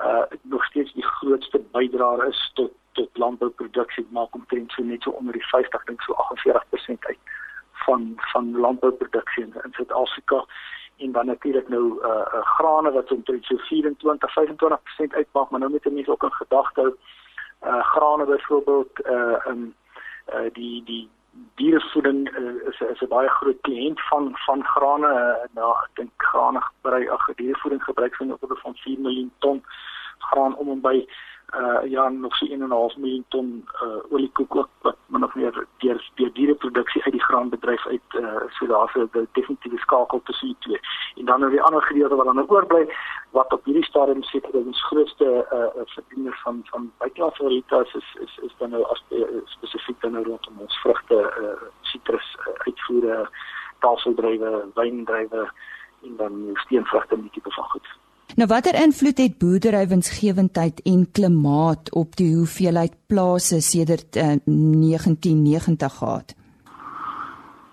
uh 0.00 0.22
nog 0.42 0.64
steeds 0.64 0.92
die 0.92 1.06
grootste 1.06 1.58
bydraer 1.72 2.26
is 2.28 2.50
tot 2.54 2.72
tot 2.92 3.08
landbouproduksie. 3.12 4.06
Maak 4.10 4.34
omtrent 4.34 4.72
so 4.72 4.82
net 4.82 5.02
so 5.02 5.10
onder 5.10 5.32
die 5.32 5.46
50 5.46 5.84
dink 5.84 6.02
so 6.02 6.14
48% 6.14 7.08
uit 7.08 7.18
van 7.72 8.12
van 8.16 8.56
landbouproduksie 8.56 9.44
in, 9.44 9.54
Suid-Afrika. 9.70 10.44
En 10.96 11.12
dan 11.12 11.26
natuurlik 11.26 11.68
nou 11.68 12.00
uh, 12.02 12.08
uh 12.08 12.42
grane 12.56 12.90
wat 12.92 13.12
omtrent 13.12 13.44
so 13.44 13.56
24 13.56 14.30
25% 14.30 15.14
uitmaak 15.14 15.50
maar 15.50 15.60
nou 15.60 15.72
met 15.72 15.92
mense 15.92 16.10
ook 16.10 16.22
in 16.22 16.32
gedagte 16.32 16.80
hou. 16.80 16.94
Uh 17.62 17.84
grane 17.84 18.24
byvoorbeeld 18.24 19.06
uh 19.06 19.46
in 19.46 19.74
uh 20.34 20.50
die 20.52 20.84
die 20.84 21.08
dierevoeding 21.54 22.28
uh, 22.38 22.68
is 22.68 22.80
is 22.80 23.00
'n 23.00 23.08
baie 23.08 23.28
groot 23.28 23.60
kliënt 23.60 24.00
van 24.08 24.32
van 24.46 24.64
grane. 24.64 25.06
Uh, 25.06 25.44
nou 25.54 25.70
ek 25.84 25.90
dink 25.94 26.10
grane 26.16 26.60
gebruik 26.60 27.08
ag 27.08 27.34
dierevoeding 27.34 27.82
gebruik 27.84 28.16
van 28.16 28.30
oor 28.32 28.58
van 28.62 28.74
4 28.74 29.00
miljoen 29.00 29.32
ton 29.38 29.64
graan 30.18 30.56
om 30.56 30.70
en 30.70 30.80
by 30.80 31.06
uh 31.54 31.90
ja 31.90 32.08
nog 32.08 32.36
so 32.36 32.46
1.5 32.46 32.98
miljoen 32.98 33.24
ton 33.28 33.68
uh 33.82 34.12
oliekoek 34.12 34.56
ook 34.56 34.68
wat 34.82 34.96
min 35.06 35.24
of 35.24 35.34
meer 35.34 35.66
deur 35.78 36.10
deur 36.14 36.32
diereproduksie 36.32 37.02
uit 37.02 37.12
die 37.12 37.22
graanbedryf 37.22 37.86
uit 37.86 38.14
uh 38.20 38.40
so 38.50 38.66
daar's 38.66 38.94
'n 38.94 39.28
definitiewe 39.32 39.78
skakel 39.78 40.20
tussen 40.24 40.46
die 40.46 40.56
twee. 40.58 40.80
En 41.16 41.24
dan 41.24 41.40
nou 41.40 41.50
die 41.50 41.62
ander 41.62 41.82
gedeelte 41.82 42.14
wat 42.14 42.24
dan 42.24 42.34
nou 42.34 42.48
oorbly 42.48 42.84
wat 43.30 43.52
op 43.52 43.64
hierdie 43.64 43.84
stadium 43.84 44.22
seker 44.22 44.54
ons 44.60 44.84
grootste 44.88 45.28
uh 45.52 45.84
verdiener 45.96 46.40
van 46.44 46.60
van 46.70 46.90
buitelandse 46.98 47.42
valuta 47.42 47.80
is, 47.80 48.16
is 48.26 48.38
is 48.48 48.54
dan 48.58 48.70
nou 48.70 48.82
as 48.92 49.04
uh, 49.08 49.24
spesifiek 49.44 50.00
dan 50.00 50.12
nou 50.12 50.24
rondom 50.24 50.64
ons 50.66 50.80
vrugte 50.84 51.20
uh 51.42 51.68
sitrus 51.80 52.36
uh, 52.40 52.54
uitvoere, 52.68 53.28
taalseldrywe, 53.78 54.64
wyndrywe 54.74 55.50
en 56.02 56.16
dan 56.16 56.50
steenvrugte 56.54 57.14
en 57.14 57.30
van 57.42 57.70
goed. 57.74 57.88
Nou 58.34 58.48
watter 58.48 58.74
invloed 58.74 59.18
het 59.18 59.38
boerderywinsgewendheid 59.38 60.80
en 60.82 61.10
klimaat 61.12 61.92
op 61.94 62.16
die 62.16 62.34
hoeveelheid 62.36 62.96
plase 63.06 63.60
sedert 63.60 64.16
uh, 64.16 64.22
1990 64.22 65.94
gehad? 65.94 66.34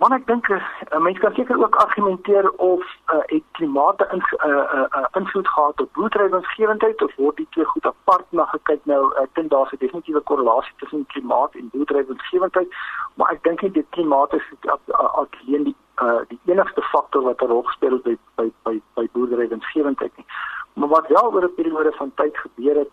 Want 0.03 0.15
ek 0.15 0.25
dink 0.27 0.47
'n 0.49 0.61
uh, 0.91 0.99
mens 0.99 1.19
kan 1.19 1.33
seker 1.33 1.57
ook 1.63 1.75
argumenteer 1.75 2.49
of 2.51 2.81
uh, 3.13 3.23
het 3.25 3.43
klimaat 3.51 3.99
'n 3.99 4.15
in, 4.15 4.23
uh, 4.45 4.49
uh, 4.49 4.85
uh, 4.99 5.05
invloed 5.19 5.47
gehad 5.47 5.81
op 5.81 5.93
boerderywinsgewendheid 5.93 7.03
of 7.03 7.15
word 7.15 7.37
die 7.37 7.47
twee 7.49 7.65
goed 7.65 7.85
apart? 7.85 8.25
Na 8.29 8.45
gekyk 8.45 8.81
nou 8.83 9.13
ek 9.21 9.29
dink 9.33 9.49
daar's 9.49 9.71
'n 9.71 9.79
definitiewe 9.79 10.19
korrelasie 10.19 10.73
tussen 10.77 11.05
klimaat 11.05 11.55
en 11.55 11.69
boerderywinsgewendheid 11.71 12.69
maar 13.13 13.31
ek 13.31 13.43
dink 13.43 13.61
nie 13.61 13.71
dit 13.71 13.85
klimaat 13.89 14.33
is 14.33 14.43
alleen 14.91 15.63
die 15.63 15.75
uh, 16.01 16.21
die 16.27 16.39
enigste 16.45 16.81
faktor 16.81 17.23
wat 17.23 17.41
'n 17.41 17.47
rol 17.47 17.65
speel 17.67 17.97
by 17.97 18.17
by 18.35 18.51
by, 18.63 18.81
by 18.93 19.07
boerderywinsgewendheid 19.11 20.17
nie. 20.17 20.25
Maar 20.73 20.89
wat 20.89 21.07
wel 21.07 21.31
oor 21.33 21.43
'n 21.43 21.55
periode 21.55 21.91
van 21.91 22.11
tyd 22.15 22.37
gebeur 22.37 22.75
het 22.75 22.91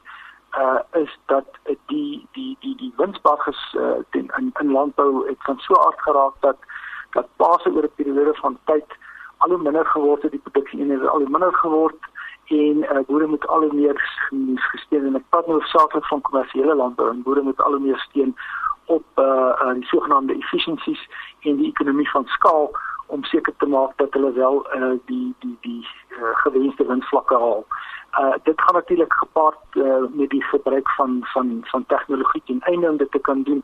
uh 0.58 1.02
is 1.02 1.18
dat 1.26 1.46
die 1.86 2.28
die 2.32 2.56
die 2.60 2.76
die 2.76 2.92
winsbaarheid 2.96 3.74
uh, 3.74 3.98
in 4.10 4.52
in 4.60 4.72
landbou 4.72 5.26
het 5.28 5.38
van 5.38 5.58
so 5.58 5.74
aard 5.74 6.00
geraak 6.00 6.34
dat 6.40 6.56
dat 7.12 7.28
paase 7.36 7.72
oor 7.74 7.84
'n 7.84 7.96
periode 7.96 8.34
van 8.34 8.58
tyd 8.64 8.88
al 9.36 9.48
hoe 9.48 9.62
minder 9.62 9.86
geword 9.86 10.22
het 10.22 10.30
die 10.30 10.44
produksie 10.44 10.80
en 10.80 10.90
het 10.90 11.08
al 11.08 11.18
hoe 11.18 11.28
minder 11.28 11.54
geword 11.54 12.02
en 12.46 12.76
uh, 12.76 12.98
boere 13.06 13.26
moet 13.26 13.46
al 13.46 13.60
hoe 13.60 13.74
meer 13.74 13.98
gesteun 14.54 15.06
en 15.06 15.16
ek 15.16 15.28
praat 15.28 15.46
nou 15.46 15.58
hoofsaaklik 15.58 16.06
van 16.06 16.20
kommersiële 16.20 16.74
landbou 16.74 17.10
en 17.10 17.22
boere 17.22 17.42
moet 17.42 17.60
al 17.60 17.76
hoe 17.76 17.86
meer 17.86 17.98
steun 17.98 18.34
op 18.84 19.04
uh, 19.16 19.24
uh 19.62 19.74
die 19.74 19.86
sogenaamde 19.86 20.34
efficiencies 20.34 21.02
en 21.40 21.56
die 21.56 21.68
ekonomie 21.68 22.10
van 22.10 22.26
skaal 22.26 22.70
om 23.06 23.24
seker 23.24 23.54
te 23.56 23.66
maak 23.66 23.96
dat 23.96 24.12
hulle 24.12 24.32
wel 24.32 24.66
uh 24.76 24.92
die 25.10 25.34
die 25.38 25.56
die 25.60 25.86
uh, 26.08 26.34
gewenste 26.42 26.86
winsvlakke 26.86 27.38
haal. 27.44 27.64
Uh 28.20 28.34
dit 28.42 28.60
gaan 28.60 28.74
natuurlik 28.74 29.12
gepaard 29.12 29.62
uh, 29.72 30.02
met 30.10 30.30
die 30.30 30.42
gebruik 30.42 30.90
van 30.96 31.20
van 31.32 31.58
van 31.62 31.86
tegnologie 31.86 32.42
ten 32.44 32.60
einde 32.60 32.90
om 32.90 32.96
dit 32.96 33.10
te 33.10 33.18
kan 33.18 33.42
doen 33.42 33.62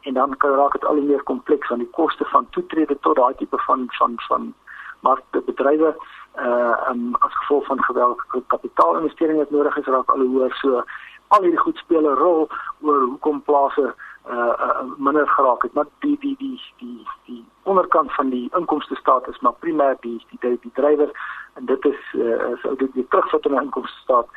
en 0.00 0.14
dan 0.14 0.36
kan 0.36 0.54
raak 0.54 0.72
dit 0.72 0.84
al 0.84 0.94
hoe 0.94 1.04
meer 1.04 1.22
kompleks 1.22 1.68
want 1.68 1.80
die 1.80 1.90
koste 1.90 2.24
van 2.24 2.46
toetrede 2.50 2.98
tot 3.00 3.16
daai 3.16 3.34
tipe 3.34 3.58
van 3.66 3.86
van 3.98 4.14
van 4.28 4.54
markbedrywe 5.00 5.94
uh 6.36 6.76
um, 6.90 7.14
as 7.14 7.34
gevolg 7.34 7.66
van 7.66 7.84
geweldige 7.84 8.42
kapitaalinvestering 8.46 9.38
wat 9.38 9.50
nodig 9.50 9.76
is 9.76 9.86
raak 9.86 10.10
al 10.10 10.18
hoe 10.24 10.28
hoër 10.28 10.54
so 10.54 10.82
al 11.28 11.42
hierdie 11.42 11.64
goed 11.64 11.76
speel 11.76 12.06
'n 12.10 12.20
rol 12.22 12.48
oor 12.80 13.02
hoekom 13.02 13.42
plase 13.42 13.94
uh, 14.30 14.54
uh 14.66 14.82
minder 14.96 15.28
geraak 15.28 15.62
het. 15.62 15.72
Maar 15.72 15.86
die 15.98 16.16
die 16.20 16.36
die 16.38 16.60
die 16.78 17.08
die 17.24 17.44
onderkant 17.62 18.12
van 18.12 18.28
die 18.28 18.50
inkomste 18.56 18.94
staat 18.94 19.28
is 19.28 19.40
maar 19.40 19.54
primêr 19.64 19.96
die 20.00 20.24
die 20.30 20.38
die, 20.40 20.58
die 20.60 20.72
drywer 20.74 21.10
en 21.54 21.66
dit 21.66 21.84
is 21.84 22.00
uh, 22.12 22.52
as 22.52 22.64
ou 22.64 22.76
dit 22.76 22.92
die 22.92 23.06
terugvat 23.08 23.42
die 23.42 23.60
inkomste 23.60 23.98
staat 23.98 24.28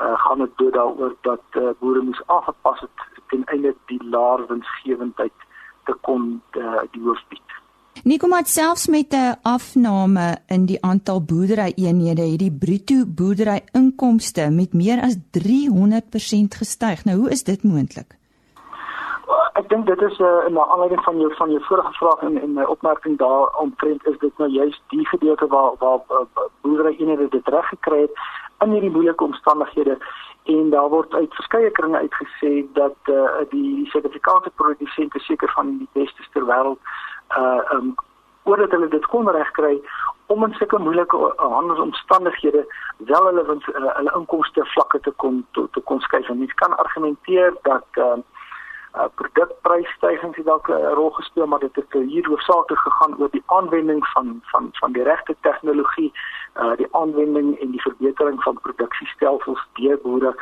uh, 0.00 0.18
gaan 0.24 0.38
dit 0.38 0.56
dood 0.56 0.72
daaroor 0.72 1.14
dat 1.20 1.42
uh, 1.50 1.70
boere 1.78 2.00
moes 2.00 2.22
aangepas 2.26 2.80
het 2.80 3.17
ten 3.28 3.44
einde 3.44 3.74
die 3.86 4.02
laer 4.04 4.46
winsgewendheid 4.48 5.46
te 5.84 5.94
kon 6.00 6.42
uh, 6.56 6.82
die 6.92 7.02
hoof 7.02 7.22
bied. 7.28 7.48
Nikomat 8.04 8.48
selfs 8.48 8.86
met 8.86 9.12
'n 9.12 9.38
afname 9.42 10.36
in 10.46 10.66
die 10.66 10.82
aantal 10.82 11.22
boerderyeenhede 11.22 12.22
het 12.30 12.38
die 12.38 12.52
bruto 12.52 13.04
boerdery 13.06 13.60
inkomste 13.72 14.50
met 14.50 14.72
meer 14.72 15.02
as 15.02 15.16
300% 15.38 16.54
gestyg. 16.60 17.04
Nou 17.04 17.16
hoe 17.18 17.30
is 17.30 17.42
dit 17.44 17.62
moontlik? 17.62 18.14
Ek 19.52 19.68
dink 19.68 19.86
dit 19.86 20.00
is 20.02 20.18
'n 20.18 20.54
uh, 20.54 20.70
aanleiding 20.72 21.02
van 21.02 21.18
jou 21.18 21.34
van 21.34 21.50
jou 21.50 21.62
vorige 21.64 21.92
vraag 21.92 22.20
en 22.22 22.40
en 22.40 22.52
my 22.52 22.62
opmerking 22.62 23.18
daar 23.18 23.58
omtrent 23.60 24.06
is 24.06 24.18
dit 24.18 24.38
nou 24.38 24.50
juist 24.50 24.82
die 24.88 25.06
gedeelte 25.06 25.46
waar 25.46 25.72
waar 25.78 26.00
uh, 26.10 26.16
boerderyeenhede 26.60 27.28
dit 27.28 27.48
reg 27.48 27.68
gekry 27.68 28.00
het 28.00 28.14
in 28.64 28.70
hierdie 28.70 28.90
moeilike 28.90 29.24
omstandighede 29.24 29.98
en 30.48 30.70
daar 30.70 30.88
word 30.88 31.14
uit 31.14 31.34
verskeie 31.34 31.70
kringe 31.70 31.98
uitgesê 31.98 32.52
dat 32.72 32.96
uh, 33.04 33.40
die 33.50 33.86
Suid-Afrikaanse 33.90 34.50
produsente 34.60 35.18
seker 35.18 35.50
van 35.52 35.74
die 35.78 35.88
beste 35.92 36.22
ter 36.32 36.46
wêreld 36.48 36.78
uh 37.38 37.74
um 37.76 37.94
voordat 38.44 38.70
hulle 38.70 38.88
dit 38.88 39.06
kon 39.12 39.28
regkry 39.28 39.74
om 40.32 40.44
in 40.44 40.54
sulke 40.54 40.78
moeilike 40.78 41.18
handelsomstandighede 41.36 42.64
wel 43.10 43.28
hulle 43.28 43.44
uh, 43.44 43.92
hulle 43.98 44.14
inkomste 44.20 44.64
vlakke 44.72 45.00
te 45.00 45.12
kon 45.22 45.46
te, 45.52 45.66
te 45.70 45.80
kon 45.80 46.00
skuif. 46.00 46.28
En 46.28 46.38
mens 46.38 46.54
kan 46.54 46.76
argumenteer 46.76 47.52
dat 47.62 48.00
uh, 48.04 48.16
uh 48.96 49.08
produkprysstygings 49.14 50.36
het 50.36 50.46
dalk 50.46 50.68
'n 50.68 50.94
rol 50.98 51.10
gespeel 51.10 51.46
maar 51.46 51.58
dit 51.58 51.76
het 51.76 51.92
hier 51.92 52.26
hoofsaaklik 52.26 52.78
gegaan 52.78 53.18
oor 53.18 53.30
die 53.30 53.42
aanwending 53.46 54.06
van 54.06 54.40
van 54.42 54.68
van 54.72 54.92
die 54.92 55.02
regte 55.02 55.36
tegnologie 55.40 56.12
uh 56.56 56.76
die 56.76 56.88
aanwending 56.90 57.60
en 57.60 57.70
die 57.70 57.82
verbetering 57.82 58.42
van 58.42 58.60
produksiestelsels 58.60 59.66
deur 59.72 59.98
boere 60.02 60.34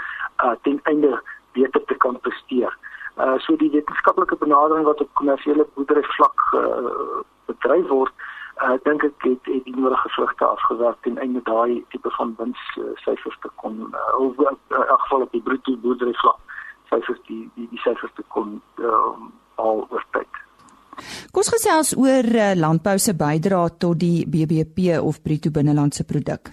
uh 0.44 0.54
ten 0.62 0.80
einde 0.82 1.22
beter 1.52 1.84
te 1.84 1.94
kan 1.94 2.20
presteer. 2.20 2.76
Uh 3.18 3.38
so 3.38 3.56
die 3.56 3.70
wetenskaplike 3.70 4.36
benadering 4.36 4.84
wat 4.84 5.00
op 5.00 5.14
kommersiële 5.14 5.66
boerdery 5.74 6.02
vlak 6.02 6.52
uh, 6.54 7.22
bedryf 7.44 7.86
word 7.88 8.12
uh 8.62 8.76
dink 8.82 9.02
ek 9.02 9.22
het, 9.22 9.44
het 9.44 9.64
die 9.64 9.76
nodige 9.76 10.08
vrugte 10.08 10.44
afgewerk 10.44 10.96
ten 11.00 11.18
einde 11.18 11.40
daai 11.42 11.84
tipe 11.88 12.10
van 12.10 12.34
wins 12.38 12.76
uh, 12.78 12.84
syfers 12.94 13.36
te 13.40 13.50
kon 13.54 13.76
uh, 13.92 14.20
of 14.20 14.38
in 14.38 14.58
uh, 14.68 14.88
elk 14.88 15.00
geval 15.00 15.20
op 15.20 15.32
die 15.32 15.42
bruto 15.42 15.76
boerdery 15.76 16.14
vlak 16.14 16.38
syfers 16.90 17.20
die 17.28 17.44
die 17.54 17.68
die 17.70 17.80
syfers 17.84 18.12
te 18.16 18.24
kon 18.34 18.60
um, 18.78 19.32
al 19.56 19.86
oortyd. 19.88 20.42
Kom 21.32 21.42
ons 21.42 21.52
gesels 21.52 21.96
oor 22.00 22.28
uh, 22.34 22.52
landbou 22.56 22.96
se 22.98 23.14
bydrae 23.16 23.74
tot 23.82 23.98
die 24.00 24.24
BBP 24.24 24.96
of 25.00 25.20
bruto 25.24 25.52
binnelandse 25.52 26.06
produk. 26.08 26.52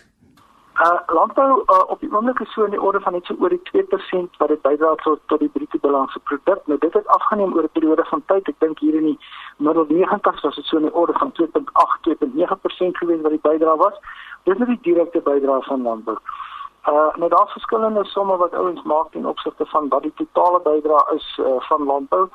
Uh 0.83 0.99
landbou 1.15 1.49
uh, 1.61 1.83
op 1.93 1.99
die 2.01 2.09
oomblik 2.11 2.39
is 2.41 2.53
so 2.53 2.65
in 2.65 2.73
die 2.73 2.81
orde 2.81 2.99
van 3.05 3.13
net 3.13 3.27
so 3.29 3.37
oor 3.39 3.53
die 3.53 3.61
2% 3.69 4.39
wat 4.41 4.49
dit 4.49 4.61
bydra 4.65 4.95
tot 5.03 5.21
tot 5.31 5.39
die 5.39 5.51
bruto 5.55 5.79
binnelandse 5.79 6.19
produk. 6.29 6.63
Nou 6.67 6.79
dit 6.81 6.97
het 6.97 7.13
afgeneem 7.17 7.53
oor 7.53 7.69
'n 7.69 7.75
periode 7.77 8.05
van 8.09 8.23
tyd. 8.31 8.49
Ek 8.49 8.59
dink 8.59 8.79
hier 8.79 8.95
in 9.01 9.05
die 9.11 9.19
middel 9.57 9.85
90 9.89 10.41
was 10.41 10.55
dit 10.55 10.65
so 10.65 10.77
in 10.77 10.89
die 10.89 10.95
orde 11.03 11.13
van 11.13 11.31
2.8 11.31 12.01
2.9% 12.09 12.97
gewees 13.01 13.21
wat 13.21 13.35
die 13.37 13.45
bydrae 13.49 13.77
was. 13.77 13.95
Dis 14.43 14.57
net 14.57 14.67
die 14.67 14.81
direkte 14.81 15.21
bydrae 15.21 15.61
van 15.61 15.81
landbou. 15.81 16.17
Uh 16.17 16.52
nou 16.91 17.29
daar's 17.29 17.51
verskillende 17.51 18.05
somme 18.05 18.37
wat 18.37 18.53
ouens 18.53 18.81
maak 18.83 19.11
ten 19.11 19.25
opsigte 19.25 19.65
van 19.65 19.87
wat 19.89 20.01
die 20.01 20.13
totale 20.15 20.59
bydrae 20.61 21.15
is 21.15 21.39
uh, 21.39 21.55
van 21.59 21.83
landbou. 21.83 22.27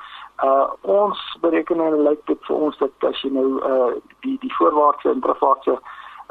Uh 0.43 0.67
ons 0.81 1.37
berekeninge 1.41 2.01
lyk 2.01 2.25
dit 2.25 2.45
vir 2.47 2.55
ons 2.55 2.77
dat 2.77 2.91
as 3.09 3.21
jy 3.21 3.29
nou 3.29 3.61
uh 3.71 3.91
die 4.25 4.37
die 4.39 4.53
voorwaartse 4.55 5.09
en 5.09 5.21
terugwaartse 5.21 5.79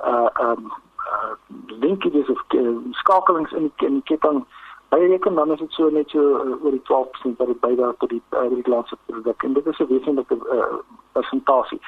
uh 0.05 0.29
um 0.41 0.73
uh 1.13 1.33
linkages 1.67 2.29
of 2.29 2.43
uh, 2.49 2.75
skakelings 2.91 3.53
in 3.53 3.71
die, 3.71 3.87
in 3.87 4.01
die 4.01 4.09
ketting 4.11 4.45
bereken 4.89 5.35
dan 5.35 5.53
is 5.53 5.59
dit 5.59 5.73
so 5.73 5.89
net 5.89 6.11
so 6.11 6.21
uh, 6.21 6.65
oor 6.65 6.71
die 6.71 6.83
12% 6.91 7.37
wat 7.37 7.47
dit 7.47 7.61
bydra 7.61 7.93
tot 7.99 8.11
die 8.11 8.23
uh, 8.31 8.49
die 8.51 8.71
landse 8.71 8.97
produk 9.07 9.43
en 9.43 9.53
dit 9.53 9.67
is 9.67 9.79
'n 9.79 9.93
wesenlike 9.95 10.37
uh, 10.53 10.79
persentasie. 11.13 11.81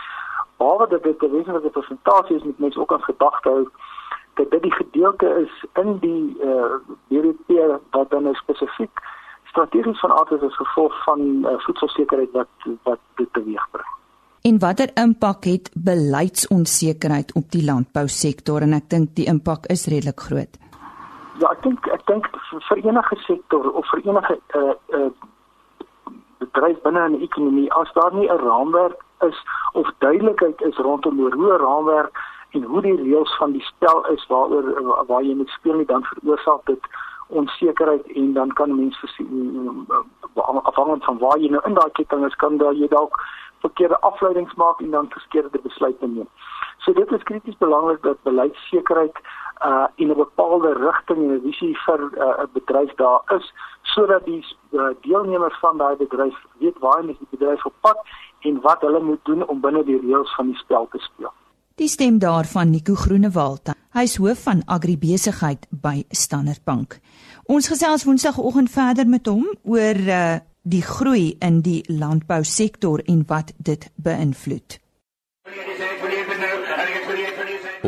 Maar 0.59 0.77
wat 0.77 0.91
dit 0.91 1.23
'n 1.23 1.31
wesenlike 1.31 1.71
persentasie 1.71 2.37
is 2.37 2.43
met 2.43 2.59
mense 2.59 2.81
ook 2.81 2.93
aan 2.93 3.03
gedagte 3.03 3.49
hou 3.49 3.69
dat 4.35 4.51
dit 4.51 4.63
die 4.63 4.75
gedeelte 4.75 5.29
is 5.47 5.65
in 5.83 5.99
die 5.99 6.37
eh 6.43 6.49
uh, 6.49 6.79
BBP 7.09 7.79
wat 7.91 8.11
dan 8.11 8.23
nou 8.23 8.35
spesifiek 8.35 9.01
strategies 9.45 10.01
van 10.01 10.13
aard 10.13 10.31
is 10.31 10.43
as 10.43 10.57
gevolg 10.57 11.05
van 11.05 11.21
uh, 11.21 11.59
voedselsekerheid 11.59 12.31
wat 12.33 12.69
wat 12.83 13.01
dit 13.15 13.33
teweegbring. 13.33 13.91
En 14.43 14.59
watter 14.59 14.91
impak 14.95 15.45
het 15.45 15.71
beleidsonsekerheid 15.75 17.35
op 17.35 17.51
die 17.51 17.65
landbousektor 17.65 18.63
en 18.63 18.73
ek 18.73 18.89
dink 18.89 19.17
die 19.19 19.27
impak 19.29 19.67
is 19.67 19.87
redelik 19.93 20.21
groot. 20.21 20.57
Ja, 21.41 21.51
ek 21.51 21.63
dink 21.63 21.87
ek 21.87 22.07
dink 22.07 22.31
vir 22.69 22.81
enige 22.85 23.17
sektor 23.27 23.71
of 23.73 23.91
vir 23.93 24.07
enige 24.07 24.39
eh 24.39 24.61
uh, 24.61 24.75
eh 24.97 25.05
uh, 25.05 25.11
bedryf 26.41 26.83
binne 26.83 27.09
'n 27.09 27.23
ekonomie 27.23 27.73
as 27.73 27.93
daar 27.93 28.15
nie 28.15 28.29
'n 28.29 28.43
raamwerk 28.49 29.05
is 29.29 29.39
of 29.73 29.91
duidelikheid 29.99 30.61
is 30.61 30.77
rondom 30.77 31.19
hoe 31.19 31.31
'n 31.31 31.63
raamwerk 31.67 32.17
en 32.51 32.63
hoe 32.63 32.83
die 32.83 32.97
reëls 33.03 33.37
van 33.37 33.53
die 33.53 33.63
spel 33.63 34.07
is 34.07 34.27
waaroor 34.27 35.05
waar 35.07 35.23
jy 35.23 35.35
moet 35.35 35.49
speel 35.49 35.75
nie 35.75 35.87
dan 35.87 36.05
veroorsaak 36.05 36.67
dit 36.67 36.91
onsekerheid 37.29 38.07
en 38.07 38.33
dan 38.33 38.53
kan 38.53 38.75
mense 38.75 39.07
afhangend 40.63 41.05
van 41.05 41.19
waar 41.19 41.39
jy 41.39 41.51
nou 41.51 41.63
in 41.67 41.75
daai 41.75 41.91
ketting 41.99 42.27
is 42.27 42.37
kan 42.43 42.59
jy 42.59 42.89
dalk 42.89 43.21
verkeerde 43.61 44.01
afleidings 44.01 44.55
maak 44.55 44.81
en 44.81 44.91
dan 44.91 45.11
verkeerde 45.11 45.59
besluite 45.63 46.07
neem. 46.07 46.29
So 46.79 46.93
dit 46.93 47.13
is 47.13 47.23
krities 47.23 47.59
belangrik 47.59 48.03
dat 48.03 48.23
beleidsekerheid 48.23 49.17
uh 49.65 49.87
in 49.95 50.09
'n 50.11 50.17
bepaalde 50.17 50.73
rigting 50.73 51.19
en 51.19 51.35
'n 51.35 51.43
visie 51.45 51.77
vir 51.85 52.01
uh, 52.01 52.25
'n 52.25 52.43
uh, 52.43 52.47
bedryf 52.53 52.95
daar 52.95 53.21
is 53.37 53.53
sodat 53.83 54.25
die 54.25 54.45
uh, 54.71 54.89
deelnemers 55.01 55.59
van 55.59 55.77
daai 55.77 55.97
bedryf 55.97 56.37
weet 56.59 56.79
waar 56.79 56.97
hulle 56.97 57.17
die 57.19 57.31
bedryf 57.31 57.65
op 57.67 57.75
pad 57.81 57.99
en 58.41 58.61
wat 58.61 58.81
hulle 58.81 59.01
moet 59.01 59.25
doen 59.25 59.47
om 59.47 59.61
binne 59.61 59.85
die 59.85 60.01
reëls 60.01 60.35
van 60.35 60.47
die 60.47 60.57
spel 60.57 60.89
te 60.91 60.99
speel. 60.99 61.33
Die 61.81 61.89
stem 61.89 62.19
daarvan 62.21 62.71
Nico 62.71 62.93
Groenewald. 62.95 63.71
Hy 63.97 64.03
is 64.05 64.19
hoof 64.21 64.43
van 64.45 64.59
agribesigheid 64.69 65.63
by 65.73 66.03
Standard 66.13 66.61
Bank. 66.69 66.99
Ons 67.49 67.71
gesels 67.73 68.05
Woensdagoggend 68.05 68.69
verder 68.69 69.09
met 69.09 69.25
hom 69.31 69.47
oor 69.65 69.97
uh, 69.97 70.19
die 70.61 70.83
groei 70.85 71.39
in 71.41 71.63
die 71.65 71.79
landbousektor 71.89 73.01
en 73.09 73.23
wat 73.33 73.55
dit 73.57 73.87
beïnvloed. 73.97 74.77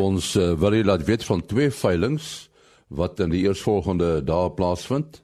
Ons 0.01 0.31
uh, 0.41 0.55
wil 0.57 0.79
laat 0.89 1.05
weet 1.05 1.29
van 1.29 1.45
twee 1.45 1.69
veilinge 1.69 2.49
wat 2.89 3.21
in 3.21 3.37
die 3.37 3.45
eersvolgende 3.45 4.23
dae 4.25 4.49
plaasvind. 4.57 5.21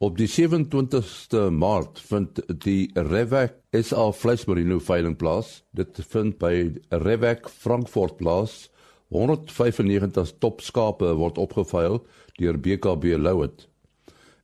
Op 0.00 0.14
die 0.16 0.30
27ste 0.32 1.50
Maart 1.52 1.98
vind 2.08 2.38
die 2.64 2.86
Revak 2.96 3.58
SA 3.84 4.06
vleismerino 4.16 4.78
veiling 4.80 5.12
plaas. 5.20 5.58
Dit 5.76 5.98
vind 6.08 6.38
by 6.40 6.70
Revak 6.88 7.50
Frankfurt 7.52 8.16
plaas. 8.16 8.70
195 9.12 10.32
top 10.40 10.64
skape 10.64 11.10
word 11.18 11.36
opgeveil 11.42 12.00
deur 12.38 12.56
BKB 12.64 13.18
Louet. 13.20 13.66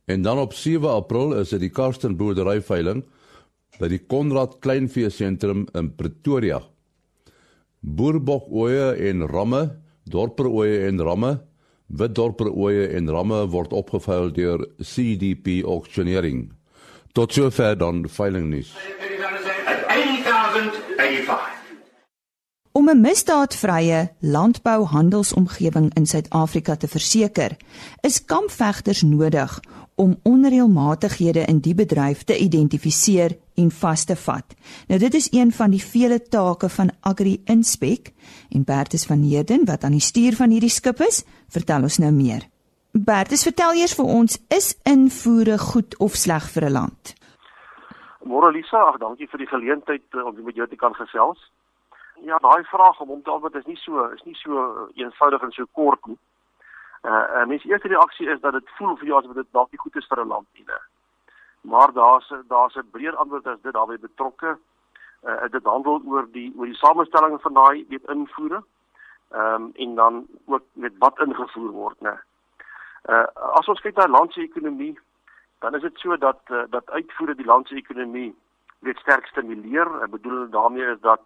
En 0.05 0.21
dan 0.21 0.37
op 0.37 0.53
7 0.53 0.93
April 0.93 1.33
is 1.39 1.55
dit 1.55 1.65
die 1.65 1.73
Karsten 1.73 2.19
boerdery 2.21 2.59
veiling 2.61 3.01
by 3.79 3.89
die 3.89 4.03
Konrad 4.05 4.59
Kleinvee 4.61 5.09
sentrum 5.09 5.65
in 5.73 5.89
Pretoria. 5.97 6.61
Boerbok 7.81 8.45
oeye 8.53 8.93
en 9.09 9.25
ramme, 9.25 9.71
dorper 10.05 10.53
oeye 10.53 10.85
en 10.85 11.01
ramme 11.01 11.39
Witdorper 11.87 12.51
oeye 12.51 12.87
en 12.97 13.09
ramme 13.09 13.45
word 13.47 13.71
opgeveil 13.71 14.31
deur 14.35 14.65
CDP 14.83 15.63
Auctioneering. 15.63 16.49
Tot 17.15 17.33
sover 17.33 17.77
dan 17.77 18.03
veiling 18.11 18.49
nuus. 18.51 18.73
Om 22.71 22.89
'n 22.89 23.01
misdaadvrye 23.01 24.09
landbouhandelsomgewing 24.19 25.93
in 25.95 26.05
Suid-Afrika 26.05 26.75
te 26.75 26.87
verseker, 26.87 27.57
is 28.01 28.25
kampvegters 28.25 29.01
nodig 29.01 29.59
om 29.97 30.13
onreëlmatighede 30.23 31.43
in 31.49 31.59
die 31.65 31.73
bedryf 31.75 32.23
te 32.29 32.37
identifiseer 32.37 33.33
en 33.57 33.71
vas 33.73 34.05
te 34.05 34.15
vat. 34.15 34.53
Nou 34.89 34.99
dit 35.01 35.13
is 35.17 35.29
een 35.33 35.51
van 35.51 35.73
die 35.73 35.81
vele 35.81 36.19
take 36.21 36.69
van 36.69 36.91
Agri 37.01 37.39
Inspek 37.49 38.13
en 38.53 38.65
Bertus 38.65 39.07
van 39.09 39.25
Heerden 39.25 39.65
wat 39.65 39.83
aan 39.83 39.97
die 39.97 40.07
stuur 40.09 40.37
van 40.37 40.53
hierdie 40.53 40.73
skip 40.73 41.01
is, 41.01 41.23
vertel 41.49 41.89
ons 41.89 41.97
nou 41.97 42.11
meer. 42.13 42.45
Bertus, 42.93 43.43
vertel 43.43 43.81
eers 43.81 43.95
vir 43.97 44.05
ons, 44.05 44.37
is 44.53 44.71
invoere 44.85 45.57
goed 45.61 45.97
of 46.01 46.15
sleg 46.15 46.45
vir 46.53 46.69
'n 46.69 46.73
land? 46.73 47.13
Môre 48.25 48.51
Lisa, 48.51 48.77
ag 48.77 48.97
dankie 48.97 49.27
vir 49.27 49.39
die 49.39 49.47
geleentheid 49.47 50.05
uh, 50.13 50.25
om 50.25 50.43
met 50.43 50.55
jou 50.55 50.67
te 50.67 50.75
kan 50.75 50.93
gesels. 50.93 51.39
Ja, 52.25 52.37
daai 52.37 52.63
vraag 52.63 53.01
om 53.01 53.09
om 53.09 53.21
te 53.23 53.31
antwoord 53.31 53.55
is 53.55 53.65
nie 53.65 53.77
so 53.77 54.05
is 54.13 54.23
nie 54.25 54.35
so 54.35 54.89
eenvoudig 54.95 55.41
en 55.41 55.51
so 55.51 55.65
kort 55.71 56.05
nie. 56.05 56.17
Uh, 57.07 57.13
uh 57.13 57.45
mense 57.47 57.67
eerste 57.67 57.87
reaksie 57.87 58.29
is 58.29 58.39
dat 58.39 58.53
dit 58.53 58.69
voel 58.77 58.95
vir 58.99 59.07
jou 59.07 59.19
asof 59.19 59.35
dit 59.35 59.51
dalk 59.51 59.71
nie 59.71 59.79
goed 59.79 59.95
is 59.95 60.07
vir 60.07 60.19
'n 60.23 60.27
land 60.27 60.47
nie. 60.53 60.65
Maar 61.61 61.93
daar's 61.93 62.33
daar's 62.47 62.75
'n 62.75 62.89
breër 62.91 63.15
antwoord 63.15 63.47
as 63.47 63.61
dit 63.61 63.73
daarbey 63.73 63.99
betrokke. 63.99 64.57
Uh 65.23 65.47
dit 65.51 65.63
handel 65.63 66.01
oor 66.05 66.27
die 66.31 66.53
oor 66.57 66.65
die 66.65 66.81
samestelling 66.83 67.41
van 67.41 67.53
daai 67.53 67.85
weet 67.89 68.09
invoere. 68.09 68.63
Ehm 69.31 69.53
um, 69.53 69.71
en 69.75 69.95
dan 69.95 70.27
ook 70.45 70.63
met 70.73 70.93
wat 70.97 71.19
ingevoer 71.19 71.71
word, 71.71 71.99
né. 71.99 72.19
Uh 73.09 73.25
as 73.59 73.67
ons 73.67 73.81
kyk 73.81 73.95
na 73.95 74.07
land 74.07 74.33
se 74.33 74.41
ekonomie, 74.41 74.99
dan 75.59 75.75
is 75.75 75.81
dit 75.81 75.99
so 75.99 76.17
dat 76.17 76.39
uh, 76.51 76.63
dat 76.69 76.89
uitvoere 76.89 77.35
die 77.35 77.45
land 77.45 77.67
se 77.67 77.75
ekonomie 77.75 78.35
weet 78.79 78.97
sterk 78.97 79.25
stimuleer. 79.25 80.03
Ek 80.03 80.11
bedoel 80.11 80.49
daarmee 80.49 80.91
is 80.91 80.99
dat 80.99 81.21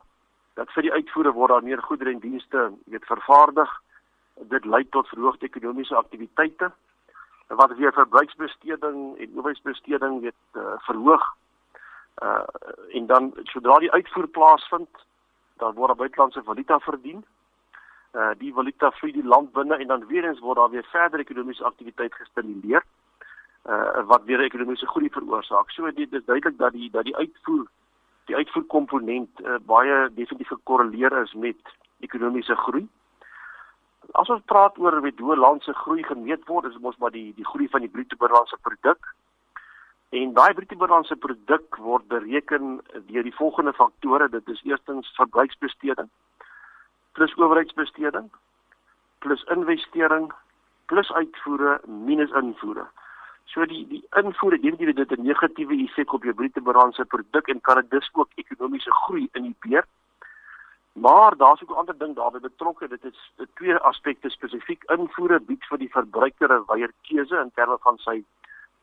dat 0.53 0.71
vir 0.71 0.81
die 0.81 0.93
uitvoere 0.93 1.31
word 1.31 1.49
daar 1.49 1.63
meer 1.63 1.81
goedere 1.81 2.11
en 2.11 2.19
dienste 2.19 2.71
weet 2.85 3.05
vervaardig 3.05 3.81
dit 4.35 4.65
lei 4.65 4.89
tot 4.89 5.07
verhoogde 5.07 5.45
ekonomiese 5.45 5.95
aktiwiteite 5.95 6.71
wat 7.47 7.75
weer 7.75 7.93
verbruiksbesteding 7.93 9.17
en 9.17 9.29
owerheidsbesteding 9.35 10.21
weet 10.21 10.33
uh, 10.53 10.73
verhoog. 10.77 11.23
Uh 12.23 12.43
en 12.89 13.05
dan 13.05 13.31
sodra 13.43 13.79
die 13.79 13.91
uitvoer 13.91 14.27
plaasvind, 14.27 14.89
dan 15.57 15.73
word 15.73 15.97
buitelandse 15.97 16.43
valuta 16.43 16.79
verdien. 16.79 17.25
Uh 18.13 18.31
die 18.37 18.53
valuta 18.53 18.91
vloei 18.91 19.11
die 19.11 19.27
land 19.27 19.51
binne 19.51 19.75
en 19.75 19.87
dan 19.87 20.07
weer 20.07 20.23
eens 20.23 20.39
word 20.39 20.57
daar 20.57 20.69
weer 20.69 20.87
verder 20.91 21.19
ekonomiese 21.19 21.63
aktiwiteit 21.63 22.13
gestimuleer. 22.13 22.83
uh 23.69 24.05
wat 24.05 24.23
weer 24.23 24.39
ekonomiese 24.39 24.87
groei 24.87 25.09
veroorsaak. 25.09 25.71
So 25.71 25.91
dit 25.91 26.13
is 26.13 26.25
duidelik 26.25 26.57
dat 26.57 26.71
die 26.71 26.89
dat 26.91 27.03
die 27.03 27.15
uitvoer 27.15 27.67
die 28.25 28.35
uitvoerkomponent 28.35 29.39
uh, 29.39 29.57
baie 29.67 30.09
definitief 30.15 30.47
gekorreleer 30.47 31.21
is 31.21 31.33
met 31.33 31.75
ekonomiese 31.99 32.55
groei. 32.55 32.87
As 34.13 34.29
ons 34.29 34.43
praat 34.45 34.77
oor 34.77 34.97
hoe 34.99 35.35
land 35.35 35.63
se 35.63 35.73
groei 35.73 36.03
gemeet 36.03 36.47
word, 36.47 36.65
is 36.65 36.79
mos 36.79 36.97
maar 36.97 37.11
die 37.11 37.33
die 37.35 37.45
groei 37.45 37.67
van 37.69 37.81
die 37.81 37.89
bruto 37.89 38.15
binnelandse 38.19 38.57
produk. 38.61 39.13
En 40.09 40.33
daai 40.33 40.53
bruto 40.53 40.75
binnelandse 40.75 41.15
produk 41.15 41.77
word 41.77 42.07
bereken 42.07 42.81
deur 43.07 43.23
die 43.23 43.35
volgende 43.35 43.73
faktore. 43.73 44.29
Dit 44.29 44.47
is 44.47 44.63
eerstens 44.63 45.13
verbruiksbesteding 45.15 46.09
plus 47.11 47.35
owerheidsbesteding 47.35 48.29
plus 49.19 49.43
investering 49.43 50.31
plus 50.85 51.11
uitvoere 51.11 51.79
minus 51.87 52.31
invoere. 52.31 52.87
So 53.45 53.65
die 53.65 53.85
die 53.87 54.03
invoere 54.19 54.59
dit 54.59 55.11
'n 55.11 55.23
negatiewe 55.23 55.75
effek 55.87 56.13
op 56.13 56.23
jou 56.23 56.33
bruto 56.33 56.61
binnelandse 56.61 57.05
produk 57.05 57.47
en 57.47 57.61
kan 57.61 57.75
dit 57.75 57.89
dus 57.89 58.09
ook 58.13 58.29
ekonomiese 58.35 58.91
groei 58.91 59.29
inhibeer. 59.31 59.85
Maar 60.93 61.37
daar's 61.37 61.61
ook 61.63 61.69
'n 61.69 61.79
ander 61.79 61.97
ding 61.97 62.15
daarbey 62.15 62.39
betrokke. 62.39 62.87
Dit 62.87 63.03
is 63.05 63.33
twee 63.53 63.75
aspekte 63.75 64.29
spesifiek. 64.29 64.83
Invoere 64.83 65.39
bied 65.39 65.65
vir 65.65 65.77
die 65.77 65.91
verbruiker 65.91 66.53
'n 66.53 66.65
wyeer 66.65 66.91
keuse 67.01 67.37
in 67.37 67.51
terme 67.51 67.77
van 67.79 67.97
sy 67.97 68.23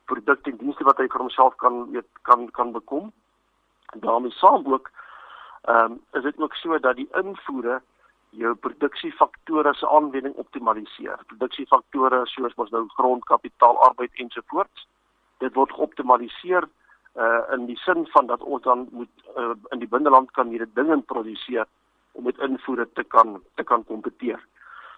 produkte 0.05 0.51
en 0.51 0.57
dienste 0.57 0.85
wat 0.85 0.97
hy 0.97 1.07
vir 1.07 1.21
homself 1.21 1.57
kan 1.57 1.91
weet 1.91 2.09
kan 2.23 2.51
kan 2.51 2.73
bekom. 2.73 3.13
En 3.93 4.01
daarmee 4.01 4.31
saam 4.31 4.73
ook 4.73 4.91
ehm 5.63 5.93
um, 5.93 6.01
is 6.13 6.23
dit 6.23 6.39
ook 6.39 6.55
so 6.55 6.79
dat 6.79 6.97
die 6.97 7.09
invoere 7.13 7.83
jou 8.31 8.55
produksiefaktore 8.55 9.75
se 9.75 9.89
aanwending 9.89 10.35
optimaliseer. 10.35 11.19
Produksiefaktore 11.27 12.27
soos 12.27 12.55
mos 12.55 12.71
nou 12.71 12.89
grond, 12.89 13.25
kapitaal, 13.25 13.79
arbeid 13.79 14.15
ensovoorts. 14.15 14.87
Dit 15.39 15.55
word 15.55 15.73
geoptimaliseer 15.73 16.69
uh 17.17 17.53
in 17.53 17.67
die 17.67 17.77
sin 17.77 18.07
van 18.07 18.27
dat 18.27 18.43
ons 18.43 18.63
dan 18.63 18.89
moet 18.91 19.09
uh, 19.37 19.55
in 19.69 19.79
die 19.79 19.89
binneland 19.89 20.31
kan 20.31 20.49
hierdie 20.49 20.73
dinge 20.75 21.01
produseer 21.01 21.67
om 22.19 22.25
met 22.25 22.39
invoere 22.39 22.89
te 22.99 23.05
kan 23.15 23.43
te 23.55 23.65
kan 23.65 23.85
kompeteer. 23.85 24.41